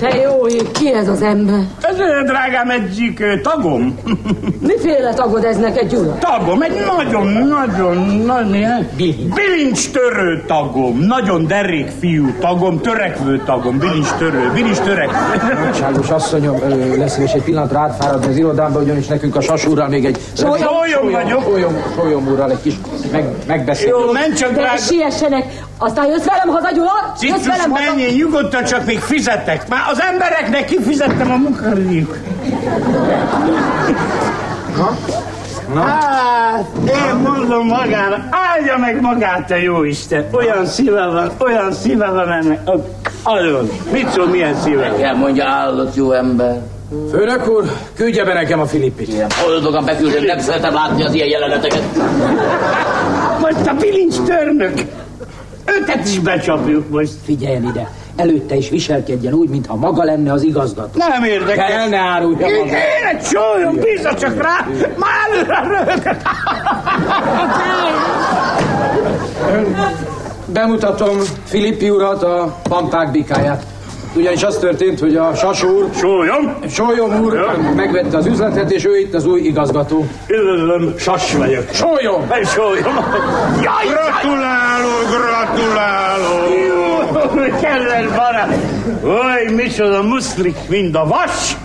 [0.00, 1.60] Te jó ég, ki ez az ember?
[1.80, 3.98] Ez drágám egyik tagom.
[4.68, 6.18] Miféle tagod ez neked, Gyula?
[6.18, 8.86] Tagom, egy nagyon-nagyon nagy
[9.34, 15.16] bilincs törő tagom, nagyon derék fiú tagom, törekvő tagom, bilincs törő, bilincs törekvő.
[15.64, 16.58] Nagyságos asszonyom,
[16.98, 20.18] lesz és egy pillanatra átfáradni az irodámba, ugyanis nekünk a sas úrral még egy...
[20.36, 21.42] Sólyom vagyok.
[21.42, 22.74] Sólyom, sólyom úrral egy kis
[23.12, 23.88] meg, megbeszél.
[23.88, 24.76] Jó, menj csak, De drága.
[24.76, 25.44] siessenek,
[25.80, 27.14] aztán jössz velem haza, Gyula?
[27.20, 27.84] Jössz Cicus, velem haza?
[27.84, 29.68] menjél nyugodtan, csak még fizetek.
[29.68, 32.16] Már az embereknek kifizettem a munkadíjuk.
[35.74, 40.26] Hát, én mondom magának, áldja meg magát a jó Isten.
[40.32, 42.60] Olyan szíve van, olyan szíve van ennek.
[43.22, 44.88] Adjon, mit szól, milyen szíve?
[44.88, 46.58] Nekem mondja áldott jó ember.
[47.10, 47.64] Főnök úr,
[47.94, 49.08] küldje be nekem a Filippit.
[49.08, 51.82] Ilyen boldogan beküldöm, nem szeretem látni az ilyen jeleneteket.
[53.40, 54.72] Most a bilincs törnök.
[55.64, 57.12] Őket is becsapjuk most.
[57.24, 60.98] Figyeljen ide, előtte is viselkedjen úgy, mintha maga lenne az igazgató.
[60.98, 61.66] Nem érdekel.
[61.66, 62.72] Kell ne árulja Én, magát.
[62.72, 66.16] én egy sólyom, bízza csak rá, már előre röhögök.
[70.46, 73.64] Bemutatom Filippi urat, a pampák bikáját.
[74.14, 77.46] Ugyanis az történt, hogy a Sas úr, Sólyom, Sólyom úr
[77.76, 80.06] megvette az üzletet, és ő itt az új igazgató.
[80.28, 81.64] üdvözlöm, sas vagyok.
[81.72, 82.26] Sólyom!
[82.30, 82.94] Egy sólyom.
[83.62, 86.48] Jaj, Gratulálok, gratulálok.
[86.68, 88.56] Jó, kedves barát!
[89.04, 91.56] Oly, micsoda muszlik, mint a vas!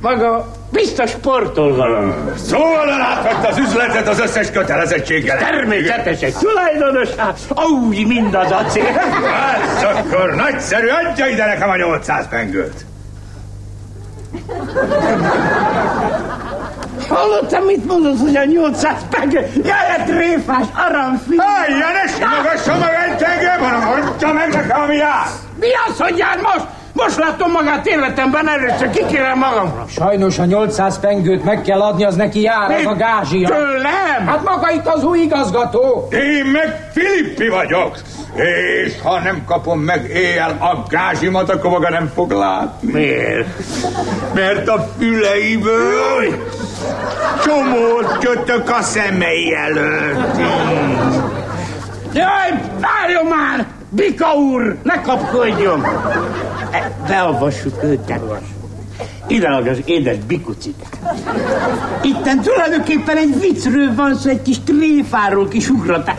[0.00, 2.12] Maga biztos sportol valami.
[2.36, 5.38] Szóval átvette az üzletet az összes kötelezettséggel.
[5.38, 7.38] Természetesen tulajdonos, hát,
[7.70, 8.84] úgy, mind az acél.
[8.84, 12.84] Hát akkor nagyszerű, adja ide nekem a 800 pengőt.
[17.08, 19.40] Hallottam, mit mondod, hogy a 800 penge?
[19.54, 21.34] Jaj, a tréfás aramfi.
[21.36, 25.26] Állja, ne simogassa meg egy engem, hanem adja meg nekem, ami jár.
[25.60, 26.66] Mi az, hogy jár most?
[26.92, 29.84] Most láttam magát életemben először, kikérem magamra.
[29.88, 33.48] Sajnos a 800 pengőt meg kell adni, az neki jár, az a gázsia.
[33.48, 34.26] Tőlem?
[34.26, 36.08] Hát maga itt az új igazgató.
[36.10, 37.98] Én meg Filippi vagyok.
[38.34, 42.92] És ha nem kapom meg éjjel a gázsimat, akkor maga nem fog látni.
[42.92, 43.48] Miért?
[44.34, 46.46] Mert a füleiből
[47.44, 50.36] Csomót kötök a szemei előtt.
[52.12, 53.66] Jaj, várjon már!
[53.94, 55.84] Bika úr, ne kapkodjon!
[56.70, 58.42] E, Beavassuk őt, kedves.
[59.26, 60.84] Ide az édes bikucit.
[62.02, 66.16] Itten tulajdonképpen egy viccről van szó, egy kis tréfáról, kis ugratás.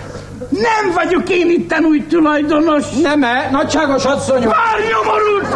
[0.54, 2.89] Nem vagyok én itten új tulajdonos.
[3.01, 4.51] Nem-e, nagyságos asszonyom.
[4.51, 5.47] Vár nyomorult!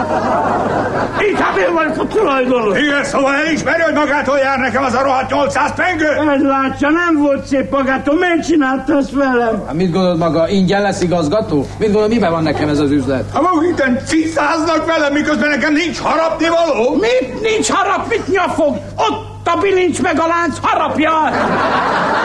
[1.29, 2.79] Inkább én vagyok a tulajdonos.
[2.79, 6.07] Igen, szóval elismeri, hogy magától jár nekem az a rohadt 800 pengő?
[6.07, 8.15] Ez látja, nem volt szép magától.
[8.15, 9.63] Miért csinálta ezt velem?
[9.65, 11.57] Hát mit gondolod maga, ingyen lesz igazgató?
[11.57, 13.23] Mit gondolod, miben van nekem ez az üzlet?
[13.33, 16.95] Ha maguk itten cicáznak velem, miközben nekem nincs harapni való?
[16.95, 18.75] Mit nincs harap, mit nyafog?
[18.95, 21.11] Ott a bilincs meg a lánc harapja!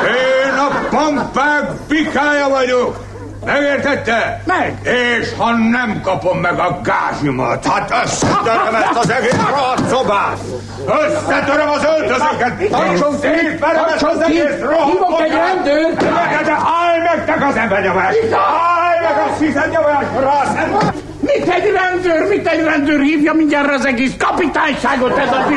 [0.07, 3.11] Én a pampák pikája vagyok.
[3.45, 4.43] Megértette?
[4.47, 4.79] Meg.
[4.83, 10.39] És ha nem kapom meg a gázsimat, hát összetöröm ezt az egész rohadt szobát!
[10.87, 12.71] Összetöröm az öltözőket!
[12.71, 13.59] Tartson ki!
[13.59, 14.33] Tartson ki!
[14.33, 15.99] Hívok egy rendőrt!
[16.45, 18.15] De állj meg, te az embernyomás!
[18.33, 21.12] Állj meg a szizetnyomásra a szemben!
[21.23, 25.55] Mit egy rendőr, mit egy rendőr hívja mindjárt az egész kapitányságot ez a ki!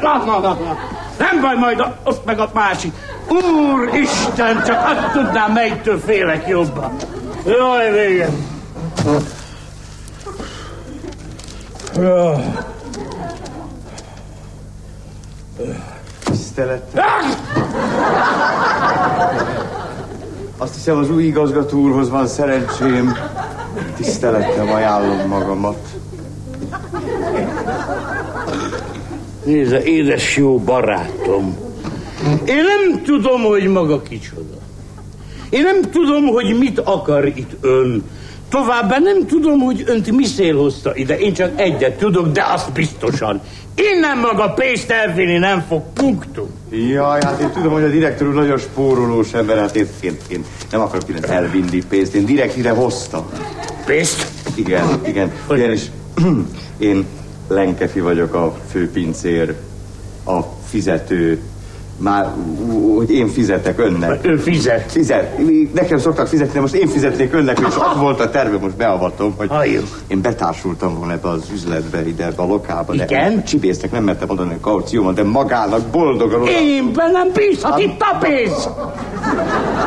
[0.00, 0.78] Na, na, na, na.
[1.18, 2.92] Nem baj, majd a- ott meg a másik.
[3.28, 6.96] Úr Isten, csak azt tudnám, melyiktől félek jobban.
[7.44, 8.46] Jaj, végem.
[11.96, 12.44] Jaj.
[16.24, 17.04] Tisztelettel.
[20.60, 23.16] Azt hiszem az új igazgató úrhoz van szerencsém.
[23.96, 25.88] Tisztelettel ajánlom magamat.
[29.44, 31.56] Nézze, édes jó barátom.
[32.44, 34.56] Én nem tudom, hogy maga kicsoda.
[35.50, 38.04] Én nem tudom, hogy mit akar itt ön.
[38.48, 41.18] Továbbá nem tudom, hogy önt mi szél hozta ide.
[41.18, 43.40] Én csak egyet tudok, de azt biztosan.
[43.78, 45.82] Innen maga pénzt elvinni nem fog.
[45.92, 46.48] Punktum.
[46.70, 50.44] Jaj, hát én tudom, hogy a direktor úr nagyon spórolós ember, hát én, én, én
[50.70, 53.30] nem akarok innen elvinni pénzt, én direkt ide hoztam.
[53.86, 54.26] Pénzt?
[54.54, 55.32] Igen, igen.
[55.48, 55.82] Ugyanis
[56.78, 57.06] én
[57.48, 59.54] Lenkefi vagyok a főpincér,
[60.24, 61.40] a fizető,
[61.98, 62.28] már,
[62.96, 64.26] hogy én fizetek önnek.
[64.26, 64.90] Ő fizet.
[64.90, 65.38] Fizet.
[65.74, 69.34] Nekem szoktak fizetni, de most én fizetnék önnek, és az volt a terve, most beavatom,
[69.36, 69.86] hogy Halljuk.
[70.06, 72.94] én betársultam volna ebbe az üzletbe, ide ebbe a lokálba.
[72.94, 73.44] De Igen?
[73.44, 76.50] Csibésztek, nem mertem adani a kauciómat, de magának boldogan oda.
[76.50, 78.68] Én bennem bízhat itt a pénz.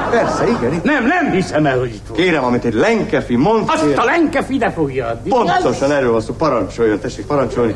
[0.10, 0.74] Persze, igen.
[0.74, 0.82] igen.
[0.84, 2.18] Nem, nem hiszem el, hogy itt van.
[2.18, 3.64] Kérem, amit egy Lenkefi mond.
[3.68, 5.30] Azt a lenke ide fogja adni.
[5.30, 7.76] Pontosan erről van szó, parancsoljon, tessék parancsolni.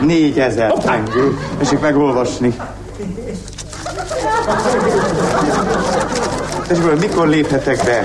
[0.00, 0.72] Négyezer
[1.58, 2.54] tessék megolvasni.
[6.68, 8.04] Hogy mikor léphetek be?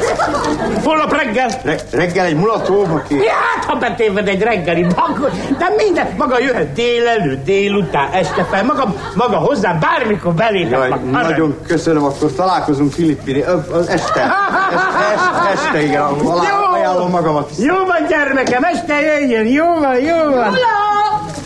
[0.84, 1.50] Holnap reggel.
[1.64, 3.16] Re- reggel egy mulató, aki...
[3.16, 8.94] Hát, ha betéved egy reggeli akkor, de minden, maga jöhet délelőtt, délután, este fel, maga,
[9.16, 10.72] maga hozzá bármikor beléphet.
[10.72, 11.18] Jaj, maga.
[11.18, 14.22] Arra- nagyon köszönöm, akkor találkozunk Filippini, az este.
[14.22, 16.74] este, este, igen, alá, Jó.
[16.74, 17.50] ajánlom magamat.
[17.58, 20.48] Jó van, gyermekem, este jöjjön, jó van, jó van.
[20.50, 20.91] Ula!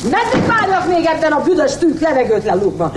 [0.04, 2.92] Meddig várnak még ebben a büdös tűk levegőt lelukva?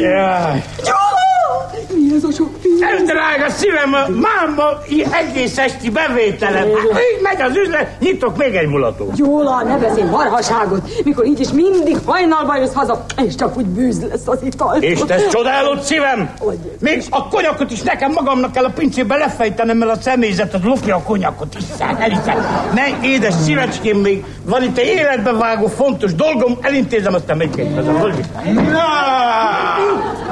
[0.00, 0.64] Jaj.
[0.76, 1.70] Gyula!
[1.88, 2.61] Mi ez a sok?
[2.80, 4.68] Ez drága szívem, a máma
[5.10, 6.54] egész esti bevételem.
[6.54, 9.14] Hát, így megy az üzlet, nyitok még egy mulatót.
[9.14, 14.06] Gyula, ne beszélj marhaságot, mikor így is mindig hajnalba jössz haza, és csak úgy bűz
[14.10, 14.76] lesz az ital.
[14.80, 16.30] És te csodálod szívem?
[16.80, 20.96] Még a konyakot is nekem magamnak kell a pincébe lefejtenem, mert a személyzet az lopja
[20.96, 22.36] a konyakot iszák, eliszák.
[22.74, 27.74] Ne, édes szívecském, még van itt egy életbe vágó fontos dolgom, elintézem, aztán megyek.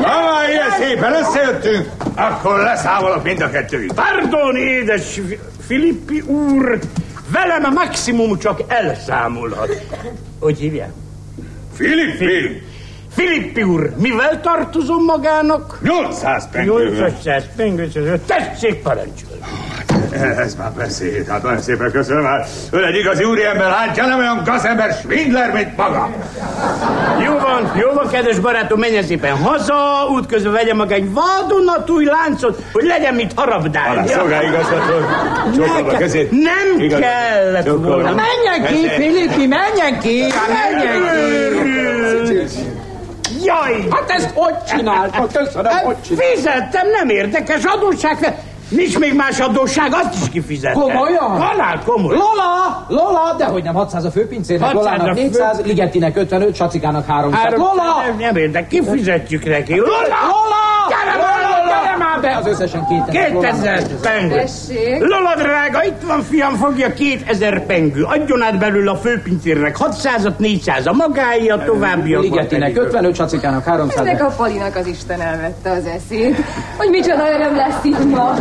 [0.01, 1.89] Na, ilyen szépen összejöttünk,
[2.31, 3.93] akkor leszámolok mind a kettőig.
[3.93, 6.79] Pardon, édes Fi- Filippi úr,
[7.33, 9.83] velem a maximum csak elszámolhat.
[10.41, 10.91] Hogy hívják?
[11.75, 12.17] Filippi!
[12.17, 12.63] Filippi
[13.65, 15.79] úr, mivel tartozom magának?
[15.83, 17.09] 800 pengővel.
[17.09, 18.21] 800 pengővel.
[18.27, 19.39] Tessék parancsolni.
[20.39, 22.25] Ez már beszéd, hát nagyon szépen köszönöm.
[22.25, 26.11] Hát ön egy igazi úriember, látja, nem olyan gazember Schwindler, mint maga.
[27.25, 29.75] Jó van, jó van, kedves barátom, menjen szépen haza,
[30.13, 33.97] útközben vegye maga egy vadonatúj láncot, hogy legyen mit harabdálni.
[33.99, 34.95] Alá, szolgáligazgató,
[35.57, 36.31] csókolom a kezét.
[36.31, 37.91] Nem Igaz- kellett Csókolom.
[37.91, 38.15] volna.
[38.15, 40.25] Menjen ki, Filippi, menjen ki!
[40.49, 42.79] Menjen ki!
[43.45, 43.85] Jaj!
[43.91, 45.27] Hát ezt hogy csinálta?
[45.33, 46.27] Köszönöm, hogy csinálta.
[46.35, 48.35] Fizettem, nem érdekes adósság.
[48.69, 50.81] Nincs még más adósság, azt is kifizettem.
[50.83, 51.41] Komolyan?
[51.41, 52.15] Halál komoly.
[52.17, 52.85] Lola!
[52.89, 53.35] Lola!
[53.39, 57.41] De hogy nem 600 a főpincérnek, 600 Lolának a fő- 400, Ligetinek 55, Sacikának 300.
[57.41, 58.03] Három- Lola!
[58.07, 59.79] Nem, nem érdek, kifizetjük neki.
[59.79, 59.93] Lola!
[59.93, 60.89] Lola!
[60.89, 61.20] Gyere!
[61.71, 63.31] Gyere már, De az összesen 2000.
[63.31, 64.35] 2000 pengő.
[64.35, 65.01] Tessék.
[65.01, 68.03] Lola drága, itt van fiam, fogja 2000 pengő.
[68.03, 72.23] Adjon át belül a főpincérnek 600-at, 400 a magája, továbbiak.
[72.23, 74.07] Ligetinek 55, Csacikának 300.
[74.07, 76.37] Ennek a Palinak az Isten elvette az eszét.
[76.77, 78.35] Hogy micsoda öröm lesz itt ma.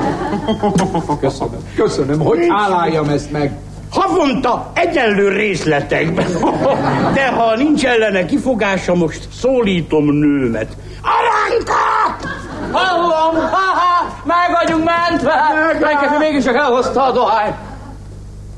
[1.19, 1.59] Köszönöm.
[1.75, 3.51] Köszönöm, hogy álláljam ezt meg.
[3.91, 6.25] Havonta egyenlő részletekben.
[7.13, 10.67] De ha nincs ellene kifogása, most szólítom nőmet.
[11.01, 11.88] Aránka!
[12.71, 15.33] Hallom, ha-ha, meg vagyunk mentve.
[15.79, 17.55] Lenkefi mégis csak elhozta a dohány.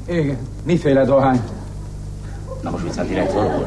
[0.07, 1.41] Igen, miféle dohány?
[2.61, 3.65] Na most viszont direkt valahol.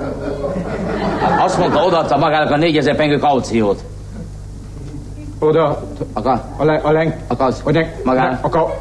[1.20, 3.84] Hát azt mondta, odaadta magának a 4000 pengő kauciót.
[5.38, 5.82] Oda.
[6.12, 6.44] Aka?
[6.56, 7.14] A, le, a len...
[7.26, 7.60] Akasz?
[7.60, 7.86] Hogy ne...
[8.04, 8.38] Magán?
[8.40, 8.74] Aka...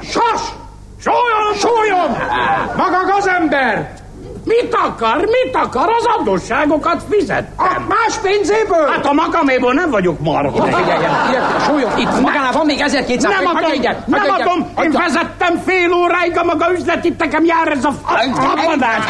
[0.00, 0.40] Sas!
[0.98, 2.10] Sólyon, sólyon!
[2.76, 4.01] Maga gazember!
[4.44, 5.88] Mit akar, mit akar?
[5.98, 7.86] Az adósságokat fizettem.
[7.88, 8.88] Más pénzéből?
[8.88, 10.66] Hát a magaméból nem vagyok marha.
[10.66, 11.10] Ide figyeljen,
[11.66, 14.40] sólyon, itt magánál van még 1200 Nem adom, egyet, nem egyet.
[14.40, 14.98] adom, én Hagyja.
[14.98, 17.92] vezettem fél óráig a maga üzlet, itt nekem jár ez a
[18.34, 19.04] tapadás.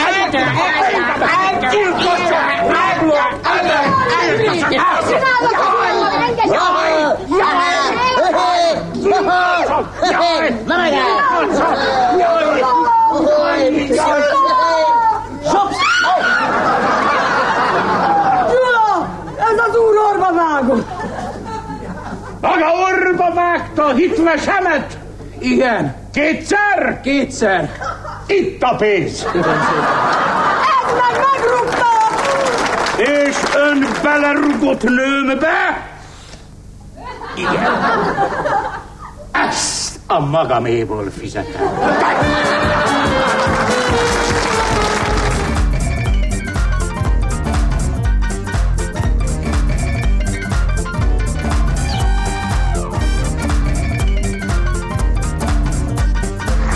[18.49, 19.09] Gyula!
[19.37, 20.87] Ez az úr orva vágott!
[22.43, 24.99] Maga orba vágta a hitvesemet?
[25.39, 25.95] Igen.
[26.13, 27.01] Kétszer?
[27.03, 27.71] Kétszer.
[28.27, 29.27] Itt a pénz.
[29.35, 29.43] Ez
[30.99, 31.87] meg megrúgta!
[32.97, 35.91] És ön belerugott nőmbe?
[37.37, 37.73] Igen.
[39.33, 41.71] Ezt a magaméból fizetem.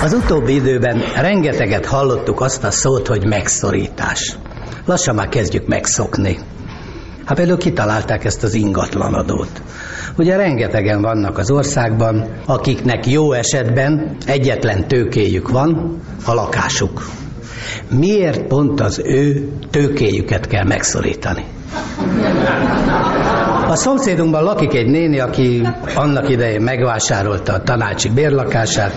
[0.07, 4.39] Az utóbbi időben rengeteget hallottuk azt a szót, hogy megszorítás.
[4.85, 6.39] Lassan már kezdjük megszokni.
[7.25, 9.63] Hát például kitalálták ezt az ingatlanadót.
[10.17, 17.07] Ugye rengetegen vannak az országban, akiknek jó esetben egyetlen tőkéjük van, a lakásuk.
[17.91, 21.45] Miért pont az ő tőkéjüket kell megszorítani?
[23.69, 28.93] A szomszédunkban lakik egy néni, aki annak idején megvásárolta a tanácsi bérlakását,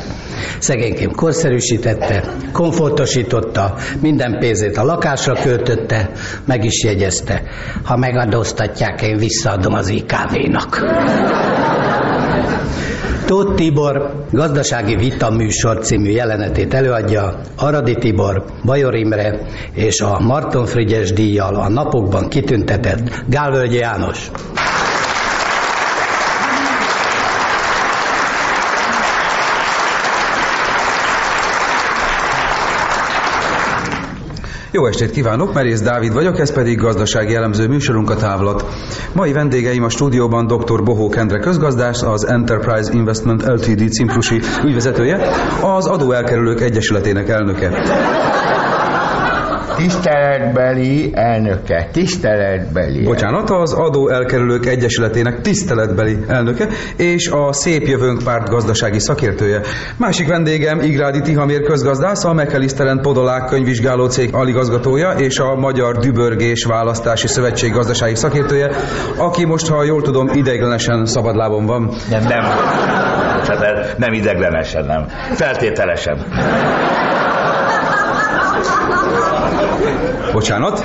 [0.60, 6.10] szegényként korszerűsítette, komfortosította, minden pénzét a lakásra költötte,
[6.46, 7.44] meg is jegyezte.
[7.84, 10.84] Ha megadóztatják, én visszaadom az IKV-nak.
[13.30, 19.40] Tóth Tibor gazdasági vita műsor című jelenetét előadja Aradi Tibor, Bajor Imre
[19.74, 24.32] és a Marton Frigyes díjjal a napokban kitüntetett Gálvölgyi János.
[34.72, 38.66] Jó estét kívánok, Merész Dávid vagyok, ez pedig gazdasági elemző műsorunk a távlat.
[39.14, 40.84] Mai vendégeim a stúdióban dr.
[40.84, 43.92] Bohó Kendre közgazdász, az Enterprise Investment Ltd.
[43.92, 45.20] Cimprusi ügyvezetője,
[45.62, 47.72] az Adóelkerülők Egyesületének elnöke.
[49.80, 53.04] Tiszteletbeli elnöke, tiszteletbeli.
[53.04, 56.68] Bocsánat, az Adóelkerülők Egyesületének tiszteletbeli elnöke
[56.98, 59.62] és a Szép Jövőnk párt gazdasági szakértője.
[59.98, 66.64] Másik vendégem Igrádi Tihamér közgazdász, a McAllisteren Podolák könyvvizsgáló cég aligazgatója és a Magyar Dübörgés
[66.66, 68.72] Választási Szövetség gazdasági szakértője,
[69.18, 71.90] aki most, ha jól tudom, ideiglenesen szabadlábon van.
[72.10, 72.44] Nem, nem.
[73.98, 75.08] Nem ideglenesen, nem.
[75.36, 76.26] Feltételesen.
[80.32, 80.84] Bocsánat.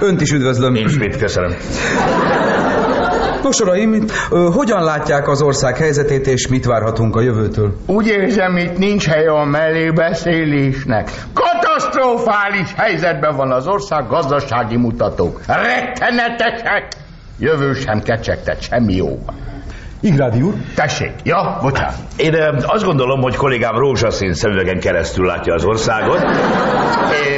[0.00, 0.72] Önt is üdvözlöm.
[0.72, 1.56] Nincs mit, köszönöm.
[3.42, 7.76] Nos, uraim, hogyan látják az ország helyzetét, és mit várhatunk a jövőtől?
[7.86, 11.10] Úgy érzem, itt nincs hely a mellébeszélésnek.
[11.34, 15.40] Katasztrofális helyzetben van az ország gazdasági mutatók.
[15.46, 16.88] Rettenetesek!
[17.38, 19.51] Jövő sem kecsegtet semmi jóban.
[20.04, 20.54] Igrádi úr?
[20.74, 21.94] Tessék, ja, bocsánat.
[22.16, 22.34] Én
[22.66, 26.20] azt gondolom, hogy kollégám rózsaszín szemüvegen keresztül látja az országot,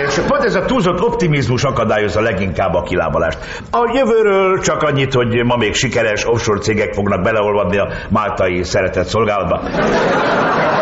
[0.06, 3.38] és pont ez a túlzott optimizmus akadályozza leginkább a kilábalást.
[3.70, 9.06] A jövőről csak annyit, hogy ma még sikeres offshore cégek fognak beleolvadni a máltai szeretett
[9.06, 9.60] szolgálatba.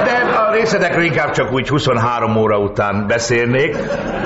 [0.04, 3.76] De a részletekről inkább csak úgy 23 óra után beszélnék,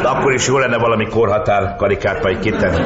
[0.03, 2.81] akkor is jó lenne valami korhatár karikát majd kitenni.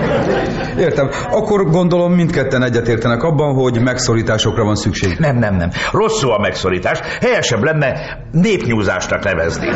[0.78, 1.08] Értem.
[1.30, 5.18] Akkor gondolom mindketten egyetértenek abban, hogy megszorításokra megszorításokra van szükség.
[5.18, 5.70] Nem, nem, nem.
[5.92, 7.00] Rosszul a megszorítás.
[7.20, 9.68] Helyesebb lenne népnyúzásnak nevezni.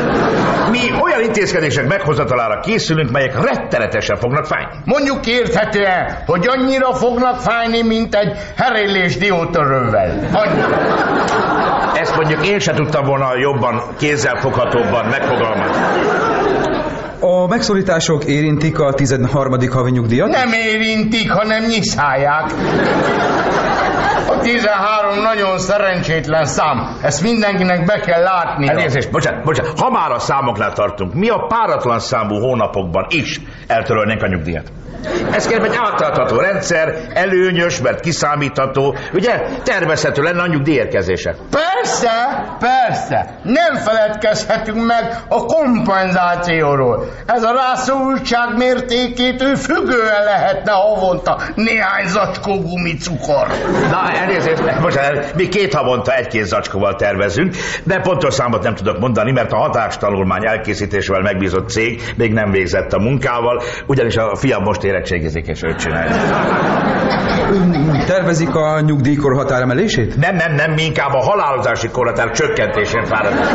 [0.70, 4.70] Mi olyan intézkedések meghozatalára készülünk, melyek rettenetesen fognak fájni.
[4.84, 10.28] Mondjuk érthetően, hogy annyira fognak fájni, mint egy herélés diótörővel.
[10.32, 10.66] Annyira.
[11.94, 16.33] Ezt mondjuk én sem tudtam volna jobban, kézzelfoghatóbban megfogalmazni.
[17.20, 19.70] A megszorítások érintik a 13.
[19.70, 20.28] havi nyugdíjat?
[20.28, 22.52] Nem érintik, hanem nyiszálják.
[24.28, 26.96] A 13 nagyon szerencsétlen szám.
[27.02, 28.68] Ezt mindenkinek be kell látni.
[28.68, 29.80] Elnézést, bocsánat, bocsánat.
[29.80, 34.72] Ha már a számoknál tartunk, mi a páratlan számú hónapokban is eltörölnénk a nyugdíjat?
[35.32, 41.34] Ez kérem egy átlátható rendszer, előnyös, mert kiszámítható, ugye tervezhető lenne a nyugdíjérkezése.
[41.50, 43.38] Persze, persze.
[43.42, 47.04] Nem feledkezhetünk meg a kompenzációról.
[47.26, 53.46] Ez a rászorultság mértékétől függően lehetne havonta néhány zacskó gumicukor.
[53.90, 59.32] Na, elnézést, bocsánat, mi két havonta egy-két zacskóval tervezünk, de pontos számot nem tudok mondani,
[59.32, 64.82] mert a hatástanulmány elkészítésével megbízott cég még nem végzett a munkával, ugyanis a fiam most
[64.82, 66.12] érettségizik, és őt csinálja.
[68.06, 70.16] Tervezik a nyugdíjkor határemelését?
[70.16, 73.46] Nem, nem, nem, mi inkább a halálozási korhatár csökkentésén fáradunk.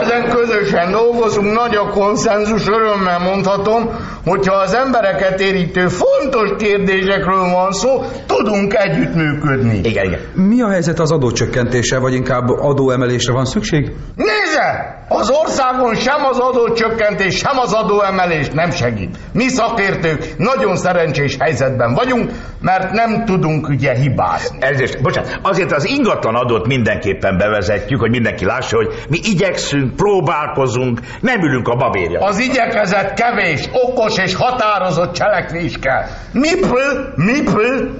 [0.00, 3.90] Ezen közösen dolgozunk, nagy a konszenzus, örömmel mondhatom,
[4.24, 9.80] hogyha az embereket érintő fontos kérdésekről van szó, tudunk együttműködni.
[9.82, 10.20] Igen, igen.
[10.34, 13.92] Mi a helyzet az adócsökkentése, vagy inkább adóemelésre van szükség?
[14.16, 14.98] Nézze!
[15.12, 19.16] Az országon sem az adócsökkentés, sem az adóemelés nem segít.
[19.32, 22.30] Mi szakértők nagyon szerencsés helyzetben vagyunk,
[22.60, 24.58] mert nem tudunk ugye hibázni.
[24.60, 31.00] Elnézést, bocsánat, azért az ingatlan adót mindenképpen bevezetjük, hogy mindenki lássa, hogy mi igyekszünk, próbálkozunk,
[31.20, 32.20] nem ülünk a babérja.
[32.20, 36.04] Az igyekezet kevés, okos és határozott cselekvés kell.
[36.32, 37.90] Mipről, mipről,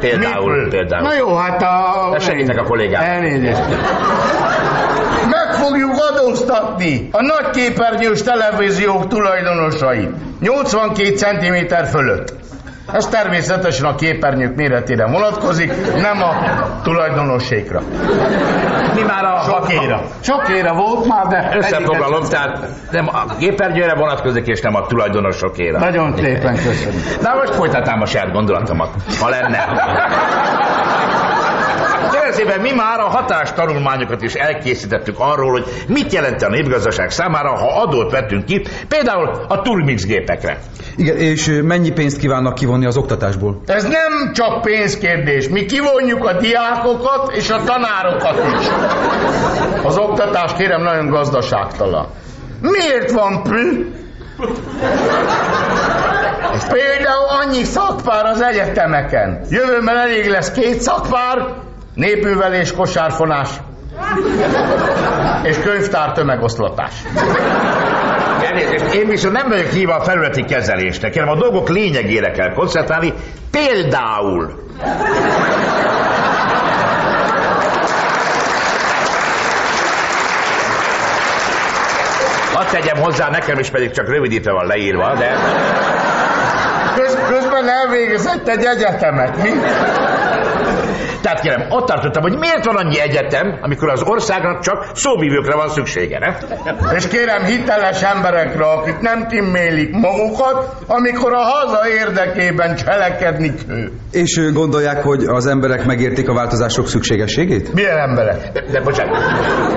[0.00, 0.68] Például, mipről.
[0.68, 1.02] például.
[1.02, 2.08] Na jó, hát a...
[2.12, 3.02] De segítek a kollégám.
[3.02, 3.62] Elnézést.
[5.30, 10.10] Meg fogjuk adóztatni a nagy képernyős televíziók tulajdonosait.
[10.40, 12.34] 82 cm fölött.
[12.92, 16.32] Ez természetesen a képernyők méretére vonatkozik, nem a
[16.82, 17.80] tulajdonosségra.
[18.94, 19.40] Mi már a...
[19.42, 20.02] Sokéra.
[20.20, 21.56] Sokéra volt már, de...
[21.56, 22.58] Összefoglalom, tehát
[22.90, 25.78] nem a gépernyőre vonatkozik, és nem a tulajdonosokéra.
[25.78, 27.02] Nagyon szépen köszönöm.
[27.22, 29.64] Na most folytatnám a saját gondolatomat, ha lenne.
[32.30, 37.80] Szépen, mi már a hatástanulmányokat is elkészítettük arról, hogy mit jelent a népgazdaság számára, ha
[37.82, 40.58] adót vettünk ki, például a Turmix gépekre.
[40.96, 43.60] Igen, és mennyi pénzt kívánnak kivonni az oktatásból?
[43.66, 45.48] Ez nem csak pénzkérdés.
[45.48, 48.66] Mi kivonjuk a diákokat és a tanárokat is.
[49.82, 52.06] Az oktatás kérem nagyon gazdaságtalan.
[52.60, 53.84] Miért van pü?
[56.68, 59.40] Például annyi szakpár az egyetemeken.
[59.50, 61.64] Jövőben elég lesz két szakpár,
[61.96, 63.48] népművelés, kosárfonás
[65.42, 66.92] és könyvtár tömegoszlatás.
[68.92, 73.12] Én viszont nem vagyok híva a felületi kezelésnek, hanem a dolgok lényegére kell koncentrálni,
[73.50, 74.64] például
[82.52, 85.36] Hadd tegyem hozzá, nekem is pedig csak rövidítve van leírva, de...
[86.94, 89.50] Köz, közben elvégezett egy egyetemet, mi?
[91.22, 95.68] Tehát kérem, ott tartottam, hogy miért van annyi egyetem, amikor az országnak csak szóvívőkre van
[95.68, 96.34] szüksége, ne?
[96.94, 103.88] És kérem hiteles emberekre, akik nem timmélik magukat, amikor a haza érdekében cselekedni kell.
[104.10, 107.72] És ö, gondolják, hogy az emberek megértik a változások szükségességét?
[107.72, 108.52] Milyen emberek?
[108.52, 109.18] De, de bocsánat,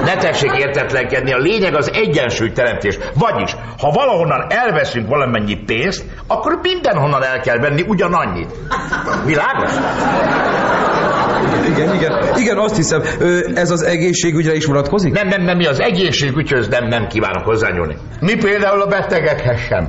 [0.06, 2.98] ne tessék értetlenkedni, a lényeg az egyensúlyteremtés.
[3.14, 8.52] Vagyis, ha valahonnan elveszünk valamennyi pénzt, akkor mindenhonnan el kell venni ugyanannyit.
[9.26, 9.72] Világos?
[12.00, 12.58] Igen, igen.
[12.58, 13.02] Azt hiszem,
[13.54, 15.14] ez az egészségügyre is vonatkozik?
[15.14, 17.95] Nem, nem, nem, mi az egészségügyhöz nem, nem kívánok hozzányúlni.
[18.20, 19.88] Mi például a betegekhez sem.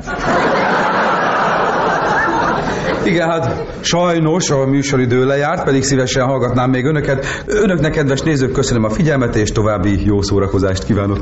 [3.05, 7.27] Igen, hát sajnos a műsoridő lejárt, pedig szívesen hallgatnám még önöket.
[7.47, 11.19] Önöknek, kedves nézők, köszönöm a figyelmet, és további jó szórakozást kívánok.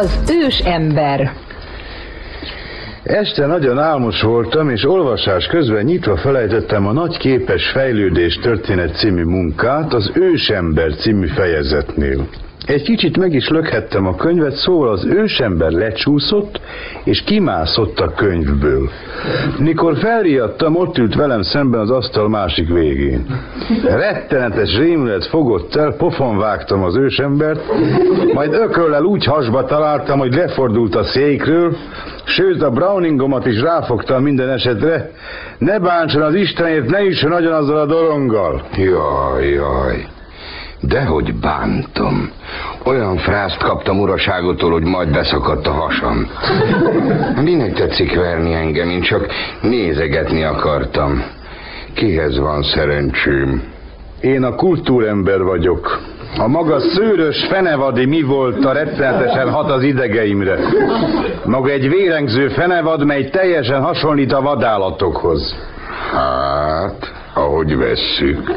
[0.00, 1.32] Az ős ember.
[3.02, 9.24] Este nagyon álmos voltam, és olvasás közben nyitva felejtettem a Nagy képes fejlődés történet című
[9.24, 12.28] munkát az Ősember című fejezetnél.
[12.68, 16.60] Egy kicsit meg is lökhettem a könyvet, szóval az ősember lecsúszott,
[17.04, 18.90] és kimászott a könyvből.
[19.58, 23.26] Mikor felriadtam, ott ült velem szemben az asztal másik végén.
[23.84, 27.60] Rettenetes rémület fogott el, pofon vágtam az ősembert,
[28.32, 31.76] majd ököllel úgy hasba találtam, hogy lefordult a székről,
[32.24, 35.10] sőt a Browningomat is ráfogtam minden esetre,
[35.58, 38.62] ne bántson az Istenért, ne is nagyon azzal a doronggal.
[38.76, 40.06] Jaj, jaj.
[40.80, 42.30] Dehogy bántom.
[42.84, 46.30] Olyan frászt kaptam uraságotól, hogy majd beszakadt a hasam.
[47.42, 48.88] Minek tetszik verni engem?
[48.88, 49.26] Én csak
[49.62, 51.24] nézegetni akartam.
[51.94, 53.62] Kihez van szerencsém?
[54.20, 56.00] Én a kultúrember vagyok.
[56.38, 60.58] A maga szőrös fenevadi mi volt a rettenetesen hat az idegeimre.
[61.44, 65.56] Maga egy vérengző fenevad, mely teljesen hasonlít a vadállatokhoz.
[66.12, 68.52] Hát, ahogy vesszük.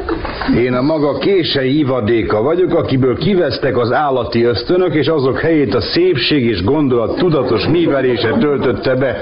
[0.56, 5.80] Én a maga kései ivadéka vagyok, akiből kivesztek az állati ösztönök, és azok helyét a
[5.80, 9.16] szépség és gondolat tudatos művelése töltötte be.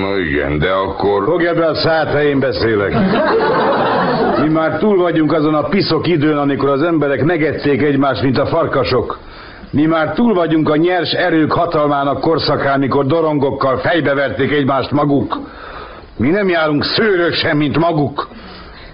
[0.00, 1.24] Na igen, de akkor...
[1.24, 2.92] Fogja be a szát, ha én beszélek.
[4.42, 8.46] Mi már túl vagyunk azon a piszok időn, amikor az emberek megették egymást, mint a
[8.46, 9.18] farkasok.
[9.70, 15.38] Mi már túl vagyunk a nyers erők hatalmának korszakán, mikor dorongokkal fejbeverték egymást maguk.
[16.16, 18.28] Mi nem járunk szőrösen, mint maguk.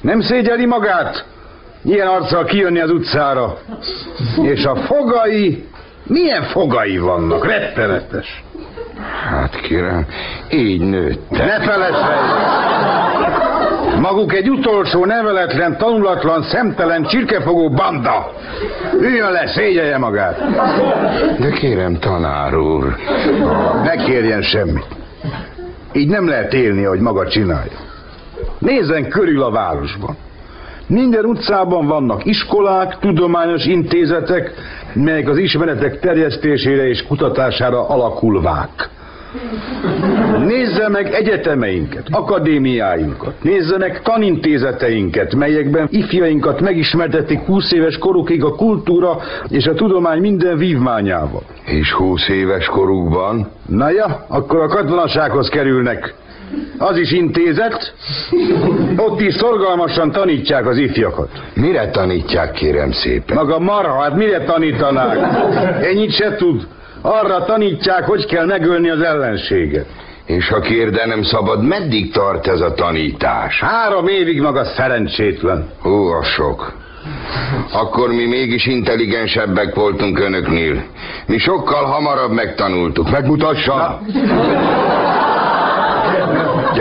[0.00, 1.24] Nem szégyeli magát?
[1.84, 3.58] Ilyen arccal kijönni az utcára.
[4.42, 5.64] És a fogai,
[6.04, 7.46] milyen fogai vannak?
[7.46, 8.44] Rettenetes.
[9.30, 10.06] Hát kérem,
[10.50, 11.46] így nőttek.
[11.46, 12.28] Ne felesselj!
[14.00, 18.32] Maguk egy utolsó neveletlen, tanulatlan, szemtelen, csirkefogó banda.
[19.00, 20.38] Üljön le, szégyelje magát.
[21.38, 22.96] De kérem, tanár úr.
[23.82, 24.86] Ne kérjen semmit.
[25.92, 27.89] Így nem lehet élni, ahogy maga csinálja.
[28.58, 30.16] Nézzen körül a városban.
[30.86, 34.52] Minden utcában vannak iskolák, tudományos intézetek,
[34.94, 38.90] melyek az ismeretek terjesztésére és kutatására alakulvák.
[40.38, 49.16] Nézze meg egyetemeinket, akadémiáinkat, nézze meg tanintézeteinket, melyekben ifjainkat megismertetik 20 éves korukig a kultúra
[49.48, 51.42] és a tudomány minden vívmányával.
[51.64, 53.48] És 20 éves korukban?
[53.66, 56.14] Na ja, akkor a katonasághoz kerülnek.
[56.78, 57.94] Az is intézet.
[58.96, 61.28] Ott is szorgalmasan tanítják az ifjakat.
[61.54, 63.36] Mire tanítják, kérem szépen?
[63.36, 65.18] Maga marha, hát mire tanítanák?
[65.82, 66.66] Ennyit se tud.
[67.02, 69.86] Arra tanítják, hogy kell megölni az ellenséget.
[70.26, 73.60] És ha kérde nem szabad, meddig tart ez a tanítás?
[73.60, 75.68] Három évig maga szerencsétlen.
[75.82, 76.72] Hú, a sok.
[77.72, 80.84] Akkor mi mégis intelligensebbek voltunk önöknél.
[81.26, 83.10] Mi sokkal hamarabb megtanultuk.
[83.10, 83.74] Megmutassa?
[83.76, 84.00] Na.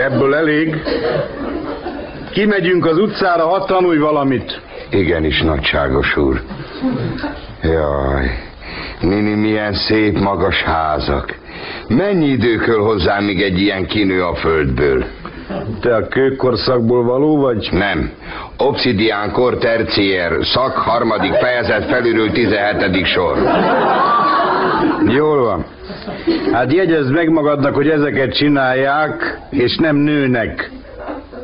[0.04, 0.76] Ebből elég.
[2.32, 4.62] Kimegyünk az utcára, hadd tanulj valamit.
[4.90, 6.42] Igenis, nagyságos úr.
[7.62, 8.30] Jaj,
[9.02, 11.36] Nini, milyen szép magas házak.
[11.88, 15.06] Mennyi idő kell hozzá, míg egy ilyen kinő a földből?
[15.82, 17.70] Te a kőkorszakból való vagy?
[17.72, 18.12] Nem.
[18.58, 23.06] Obsidián kor terciér, szak harmadik fejezet felülről 17.
[23.06, 23.38] sor.
[25.08, 25.66] Jól van.
[26.52, 30.72] Hát jegyezd meg magadnak, hogy ezeket csinálják, és nem nőnek.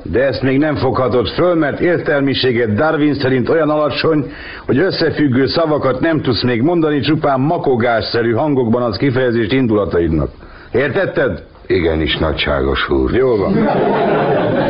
[0.03, 4.31] De ezt még nem foghatod föl, mert értelmiséget Darwin szerint olyan alacsony,
[4.65, 10.29] hogy összefüggő szavakat nem tudsz még mondani, csupán makogásszerű hangokban az kifejezést indulataidnak.
[10.71, 11.43] Értetted?
[11.67, 13.13] Igenis, nagyságos úr.
[13.13, 13.69] Jó van.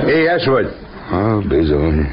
[0.07, 0.67] Éhes vagy?
[1.09, 2.07] Ha, bizony.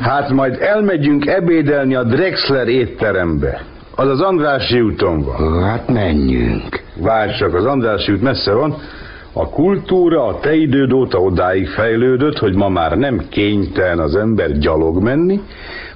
[0.00, 3.60] Hát majd elmegyünk ebédelni a Drexler étterembe.
[4.00, 5.62] Az az Andrási úton van.
[5.62, 6.82] Hát menjünk.
[6.96, 8.76] Várj csak, az Andrási út messze van.
[9.32, 14.58] A kultúra a te időd óta odáig fejlődött, hogy ma már nem kénytelen az ember
[14.58, 15.40] gyalog menni,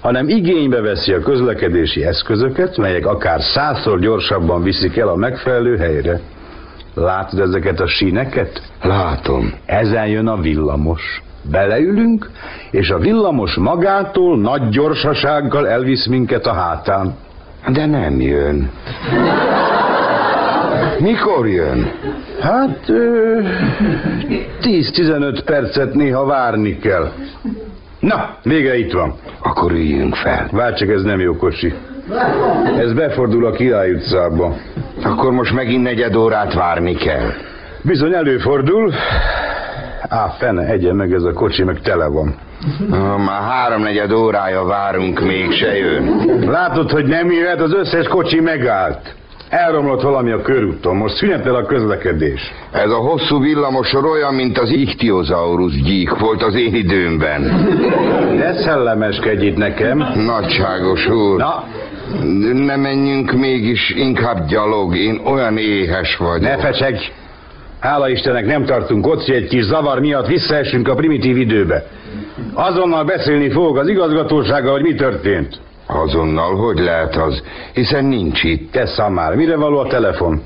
[0.00, 6.20] hanem igénybe veszi a közlekedési eszközöket, melyek akár százszor gyorsabban viszik el a megfelelő helyre.
[6.94, 8.62] Látod ezeket a síneket?
[8.82, 9.52] Látom.
[9.66, 11.22] Ezen jön a villamos.
[11.50, 12.30] Beleülünk,
[12.70, 17.14] és a villamos magától nagy gyorsasággal elvisz minket a hátán.
[17.68, 18.70] De nem jön.
[20.98, 21.92] Mikor jön?
[22.40, 22.78] Hát
[24.62, 27.12] 10-15 percet néha várni kell.
[28.00, 29.14] Na, végre itt van.
[29.42, 30.48] Akkor üljünk fel.
[30.50, 31.74] Várj csak, ez nem jó kocsi.
[32.78, 34.56] Ez befordul a Király utcába.
[35.02, 37.30] Akkor most megint negyed órát várni kell.
[37.82, 38.92] Bizony előfordul.
[40.08, 42.34] Á, fene, egye meg ez a kocsi, meg tele van.
[43.24, 46.24] Már háromnegyed órája várunk, még se jön.
[46.50, 49.14] Látod, hogy nem jöhet, az összes kocsi megállt.
[49.48, 52.40] Elromlott valami a körúton, most szünetel a közlekedés.
[52.72, 57.40] Ez a hosszú villamosor olyan, mint az ichthyosaurus gyík volt az én időmben.
[58.36, 59.98] Ne szellemeskedj itt nekem.
[60.14, 61.38] Nagyságos úr.
[61.38, 61.64] Na?
[62.52, 66.40] Ne menjünk mégis inkább gyalog, én olyan éhes vagyok.
[66.40, 67.10] Ne fecsegj!
[67.82, 71.86] Hála Istennek nem tartunk ott, hogy egy kis zavar miatt visszaessünk a primitív időbe.
[72.54, 75.60] Azonnal beszélni fogok az igazgatósággal, hogy mi történt.
[75.86, 77.42] Azonnal, hogy lehet az?
[77.72, 78.72] Hiszen nincs itt.
[78.72, 80.42] Te már, mire való a telefon?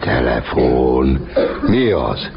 [0.00, 1.28] Telefon?
[1.66, 2.30] Mi az?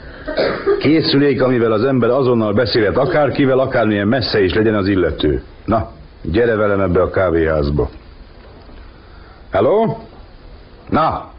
[0.79, 5.43] Készülék, amivel az ember azonnal beszélhet akárkivel, akármilyen messze is legyen az illető.
[5.65, 5.89] Na,
[6.21, 7.89] gyere velem ebbe a kávéházba.
[9.51, 9.97] Hello?
[10.89, 11.31] Na?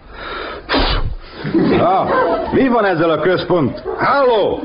[1.79, 2.07] Na,
[2.53, 3.83] mi van ezzel a központ?
[3.99, 4.63] Halló?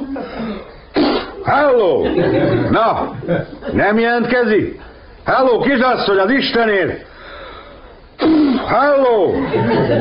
[1.44, 2.08] Halló?
[2.70, 3.12] Na,
[3.72, 4.82] nem jelentkezik?
[5.26, 7.06] Halló, kisasszony, az Istenért!
[8.66, 9.34] Halló,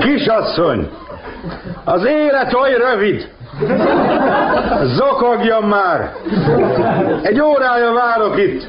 [0.01, 0.91] kisasszony!
[1.85, 3.29] Az élet oly rövid!
[4.83, 6.13] Zokogjon már!
[7.23, 8.67] Egy órája várok itt!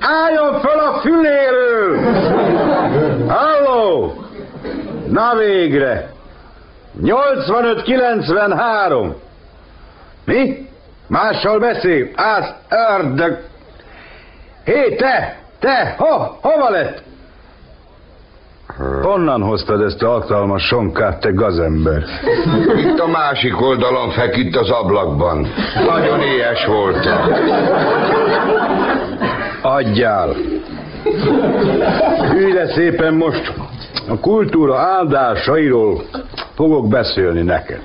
[0.00, 1.98] Álljon föl a füléről!
[3.28, 4.14] Halló!
[5.08, 6.13] Na végre!
[7.02, 9.12] 85-93!
[10.24, 10.68] Mi?
[11.06, 12.08] Mással beszél?
[12.16, 13.38] Az ördög!
[14.64, 15.36] Hé, te!
[15.58, 15.94] Te!
[15.98, 17.02] Ho, hova lett?
[19.02, 22.04] Honnan hoztad ezt a alkalmas sonkát, te gazember?
[22.76, 25.46] Itt a másik oldalon feküdt az ablakban.
[25.86, 27.18] Nagyon éhes voltam.
[29.62, 30.34] Adjál!
[32.34, 33.52] Ülj szépen most
[34.08, 36.02] a kultúra áldásairól
[36.54, 37.80] fogok beszélni neked.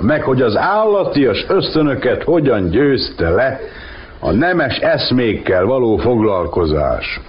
[0.00, 3.60] Meg hogy az állatias ösztönöket hogyan győzte le
[4.20, 7.20] a nemes eszmékkel való foglalkozás.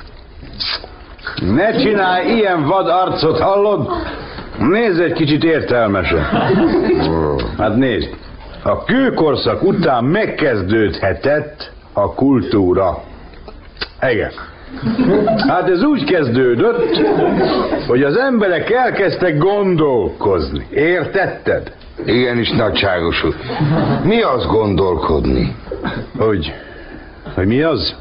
[1.42, 3.90] Ne csinálj ilyen vad arcot, hallod?
[4.60, 6.24] Nézz egy kicsit értelmesen.
[7.58, 8.10] Hát nézd,
[8.64, 13.04] a kőkorszak után megkezdődhetett a kultúra.
[14.02, 14.32] Igen.
[15.48, 17.02] Hát ez úgy kezdődött,
[17.88, 20.68] hogy az emberek elkezdtek gondolkozni.
[20.70, 21.72] Értetted?
[22.06, 23.36] Igenis, nagyságos úr.
[24.04, 25.56] Mi az gondolkodni?
[26.18, 26.54] Hogy?
[27.36, 27.96] Hogy mi az?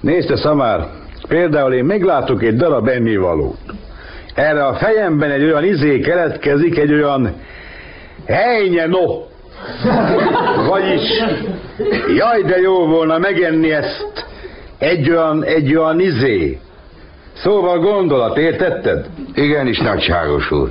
[0.00, 0.86] Nézd, Szamár,
[1.28, 3.58] például én meglátok egy darab ennivalót.
[4.34, 7.34] Erre a fejemben egy olyan izé keletkezik, egy olyan
[8.26, 9.22] helynye no.
[10.66, 11.22] Vagyis,
[12.16, 14.26] jaj, de jó volna megenni ezt
[14.78, 16.58] egy olyan, egy olyan izé.
[17.34, 19.06] Szóval gondolat, értetted?
[19.34, 20.70] Igenis, nagyságos úr.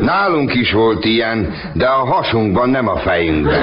[0.00, 3.62] Nálunk is volt ilyen, de a hasunkban, nem a fejünkben.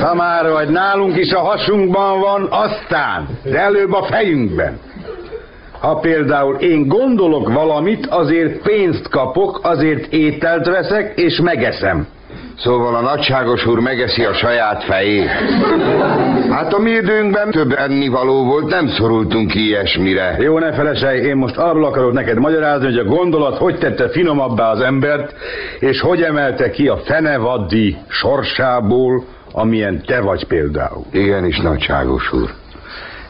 [0.00, 4.78] Szamára, vagy nálunk is a hasunkban van, aztán, de előbb a fejünkben.
[5.80, 12.06] Ha például én gondolok valamit, azért pénzt kapok, azért ételt veszek, és megeszem.
[12.62, 15.28] Szóval a nagyságos úr megeszi a saját fejét.
[16.50, 20.36] Hát a mi időnkben több ennivaló volt, nem szorultunk ilyesmire.
[20.38, 24.70] Jó, ne felesej, én most arról akarok neked magyarázni, hogy a gondolat hogy tette finomabbá
[24.70, 25.34] az embert,
[25.78, 31.04] és hogy emelte ki a fenevaddi sorsából, amilyen te vagy például.
[31.12, 32.50] Igenis, nagyságos úr.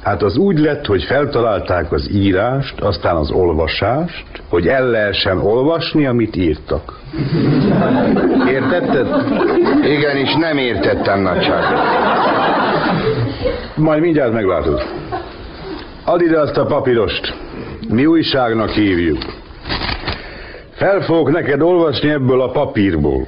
[0.02, 6.06] Hát az úgy lett, hogy feltalálták az írást, aztán az olvasást, hogy el lehessen olvasni,
[6.06, 6.98] amit írtak.
[8.48, 9.06] Értetted?
[9.82, 11.78] Igenis, nem értettem, nagyságos.
[13.74, 14.82] Majd mindjárt meglátod.
[16.04, 17.34] Add ide azt a papírost.
[17.88, 19.18] Mi újságnak hívjuk.
[20.70, 23.26] Fel fogok neked olvasni ebből a papírból.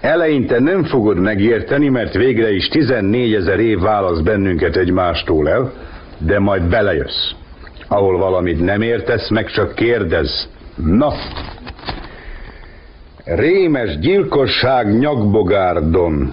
[0.00, 5.72] Eleinte nem fogod megérteni, mert végre is 14 ezer év válasz bennünket egymástól el,
[6.18, 7.30] de majd belejössz.
[7.88, 10.48] Ahol valamit nem értesz, meg csak kérdez.
[10.76, 11.12] Na,
[13.26, 16.32] Rémes gyilkosság nyakbogárdon.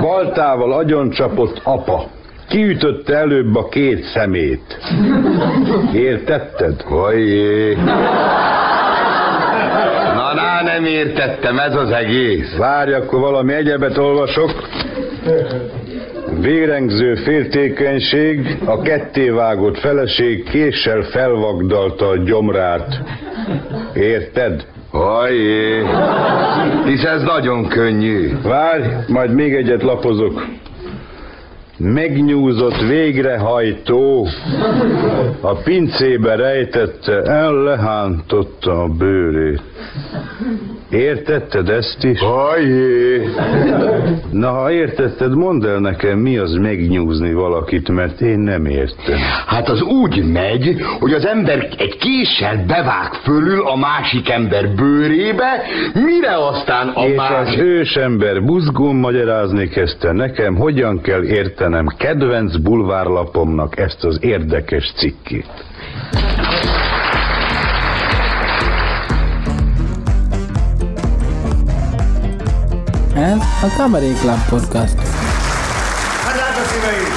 [0.00, 2.06] Baltával agyoncsapott apa.
[2.48, 4.78] Kiütötte előbb a két szemét.
[5.94, 6.80] Értetted?
[6.80, 7.74] Hajjé.
[10.14, 12.56] Na, na, nem értettem, ez az egész.
[12.56, 14.50] Várj, akkor valami egyebet olvasok.
[16.36, 23.02] Vérengző féltékenység, a kettévágott feleség késsel felvagdalta a gyomrát.
[23.94, 24.66] Érted?
[24.90, 25.82] Hajjé,
[26.84, 28.40] hisz ez nagyon könnyű.
[28.42, 30.46] Várj, majd még egyet lapozok.
[31.78, 34.26] Megnyúzott végrehajtó
[35.40, 39.62] a pincébe rejtette, el lehántotta a bőrét.
[40.90, 42.20] Értetted ezt is?
[42.20, 43.28] Ajé!
[44.30, 49.18] Na, ha értetted, mondd el nekem, mi az megnyúzni valakit, mert én nem értem.
[49.46, 55.62] Hát az úgy megy, hogy az ember egy késsel bevág fölül a másik ember bőrébe,
[55.94, 57.58] mire aztán a És másik...
[57.58, 61.22] az ősember buzgón magyarázni kezdte nekem, hogyan kell
[61.68, 65.50] értenem kedvenc bulvárlapomnak ezt az érdekes cikkét.
[73.14, 73.66] Ez a
[74.20, 74.98] Club Podcast.
[76.24, 77.12] Hát drága szíveim!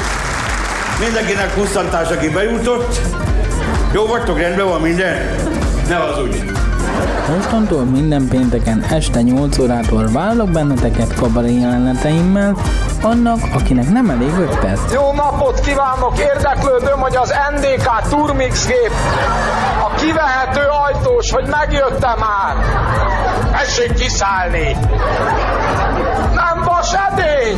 [1.00, 3.00] Mindenkinek pusztantás, aki bejutott.
[3.94, 5.36] Jó vagytok, rendben van minden?
[5.88, 6.52] Ne az úgy.
[7.36, 12.56] Mostantól minden pénteken este 8 órától várlak benneteket kabaré jeleneteimmel,
[13.02, 14.94] annak, akinek nem elég 5 perc.
[14.94, 16.20] Jó napot kívánok!
[16.20, 18.92] Érdeklődöm, hogy az NDK Turmix gép
[19.84, 22.56] a kivehető ajtós, hogy megjöttem már.
[23.52, 24.78] Tessék kiszállni!
[26.36, 27.58] Nem vas edény!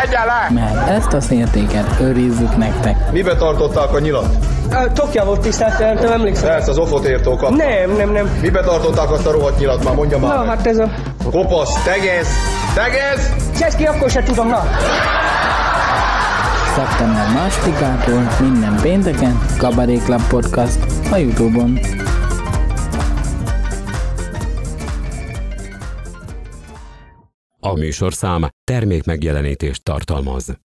[0.00, 0.50] Tegye le!
[0.50, 3.10] Mert ezt a szértéket őrizzük nektek.
[3.10, 4.36] Mibe tartották a nyilat?
[4.94, 6.48] Tokja volt tisztelt, nem emlékszem.
[6.48, 7.54] Persze, az ofotértól kapta.
[7.54, 8.38] Nem, nem, nem.
[8.40, 10.36] Mibe tartották azt a rohadt nyilat már, mondja már.
[10.36, 10.88] Na, hát ez a...
[11.30, 12.26] Kopasz, tegez!
[12.74, 13.32] Tegez!
[13.58, 14.62] Cseszki, akkor se tudom, na.
[16.74, 20.78] Szeptember másodikától minden pénteken Cabaret Club Podcast
[21.10, 21.78] a Youtube-on.
[27.64, 30.58] A műsorszám termék megjelenítést tartalmaz.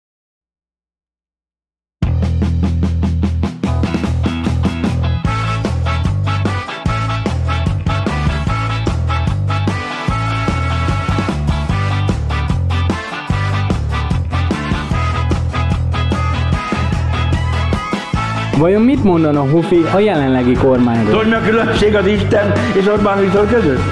[18.58, 21.10] Vajon mit mondana Hufi a jelenlegi kormányról?
[21.10, 23.82] Tudod, mi a különbség az Isten és Orbán Viktor között?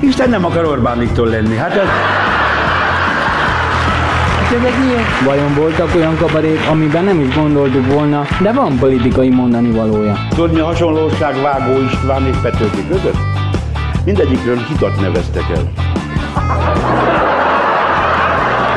[0.00, 1.56] Isten nem akar Orbán Viktor lenni.
[1.56, 1.86] Hát ez...
[5.24, 10.14] Vajon voltak olyan kabarék, amiben nem is gondoltuk volna, de van politikai mondani valója?
[10.28, 13.16] Tudod, mi a hasonlóság Vágó István és Petőfi között?
[14.04, 15.72] Mindegyikről hitat neveztek el.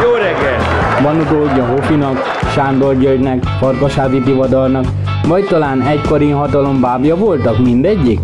[0.03, 0.59] Jó reggel!
[1.01, 4.85] Van utódja Hofinak, Sándor Györgynek, Farkasádi Tivadarnak,
[5.27, 8.19] vagy talán egykori hatalom bábja voltak mindegyik?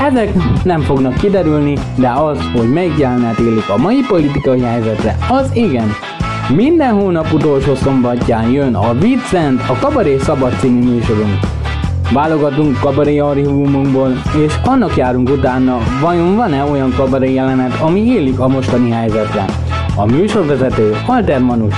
[0.00, 0.32] Ezek
[0.64, 5.94] nem fognak kiderülni, de az, hogy melyik jelenet élik a mai politikai helyzetre, az igen.
[6.48, 11.38] Minden hónap utolsó szombatján jön a Vincent, a Kabaré Szabad című műsorunk.
[12.12, 14.12] Válogatunk kabaré archívumunkból,
[14.46, 19.44] és annak járunk utána, vajon van-e olyan kabaré jelenet, ami élik a mostani helyzetre.
[19.96, 21.74] A műsorvezető Alter Manus.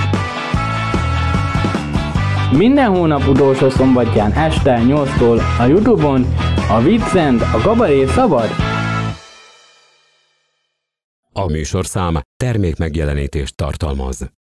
[2.57, 6.25] Minden hónap utolsó szombatján este 8-tól a Youtube-on
[6.69, 8.49] a Vincent, a Kabaré Szabad
[11.31, 14.36] A műsorszám termék megjelenítést tartalmaz.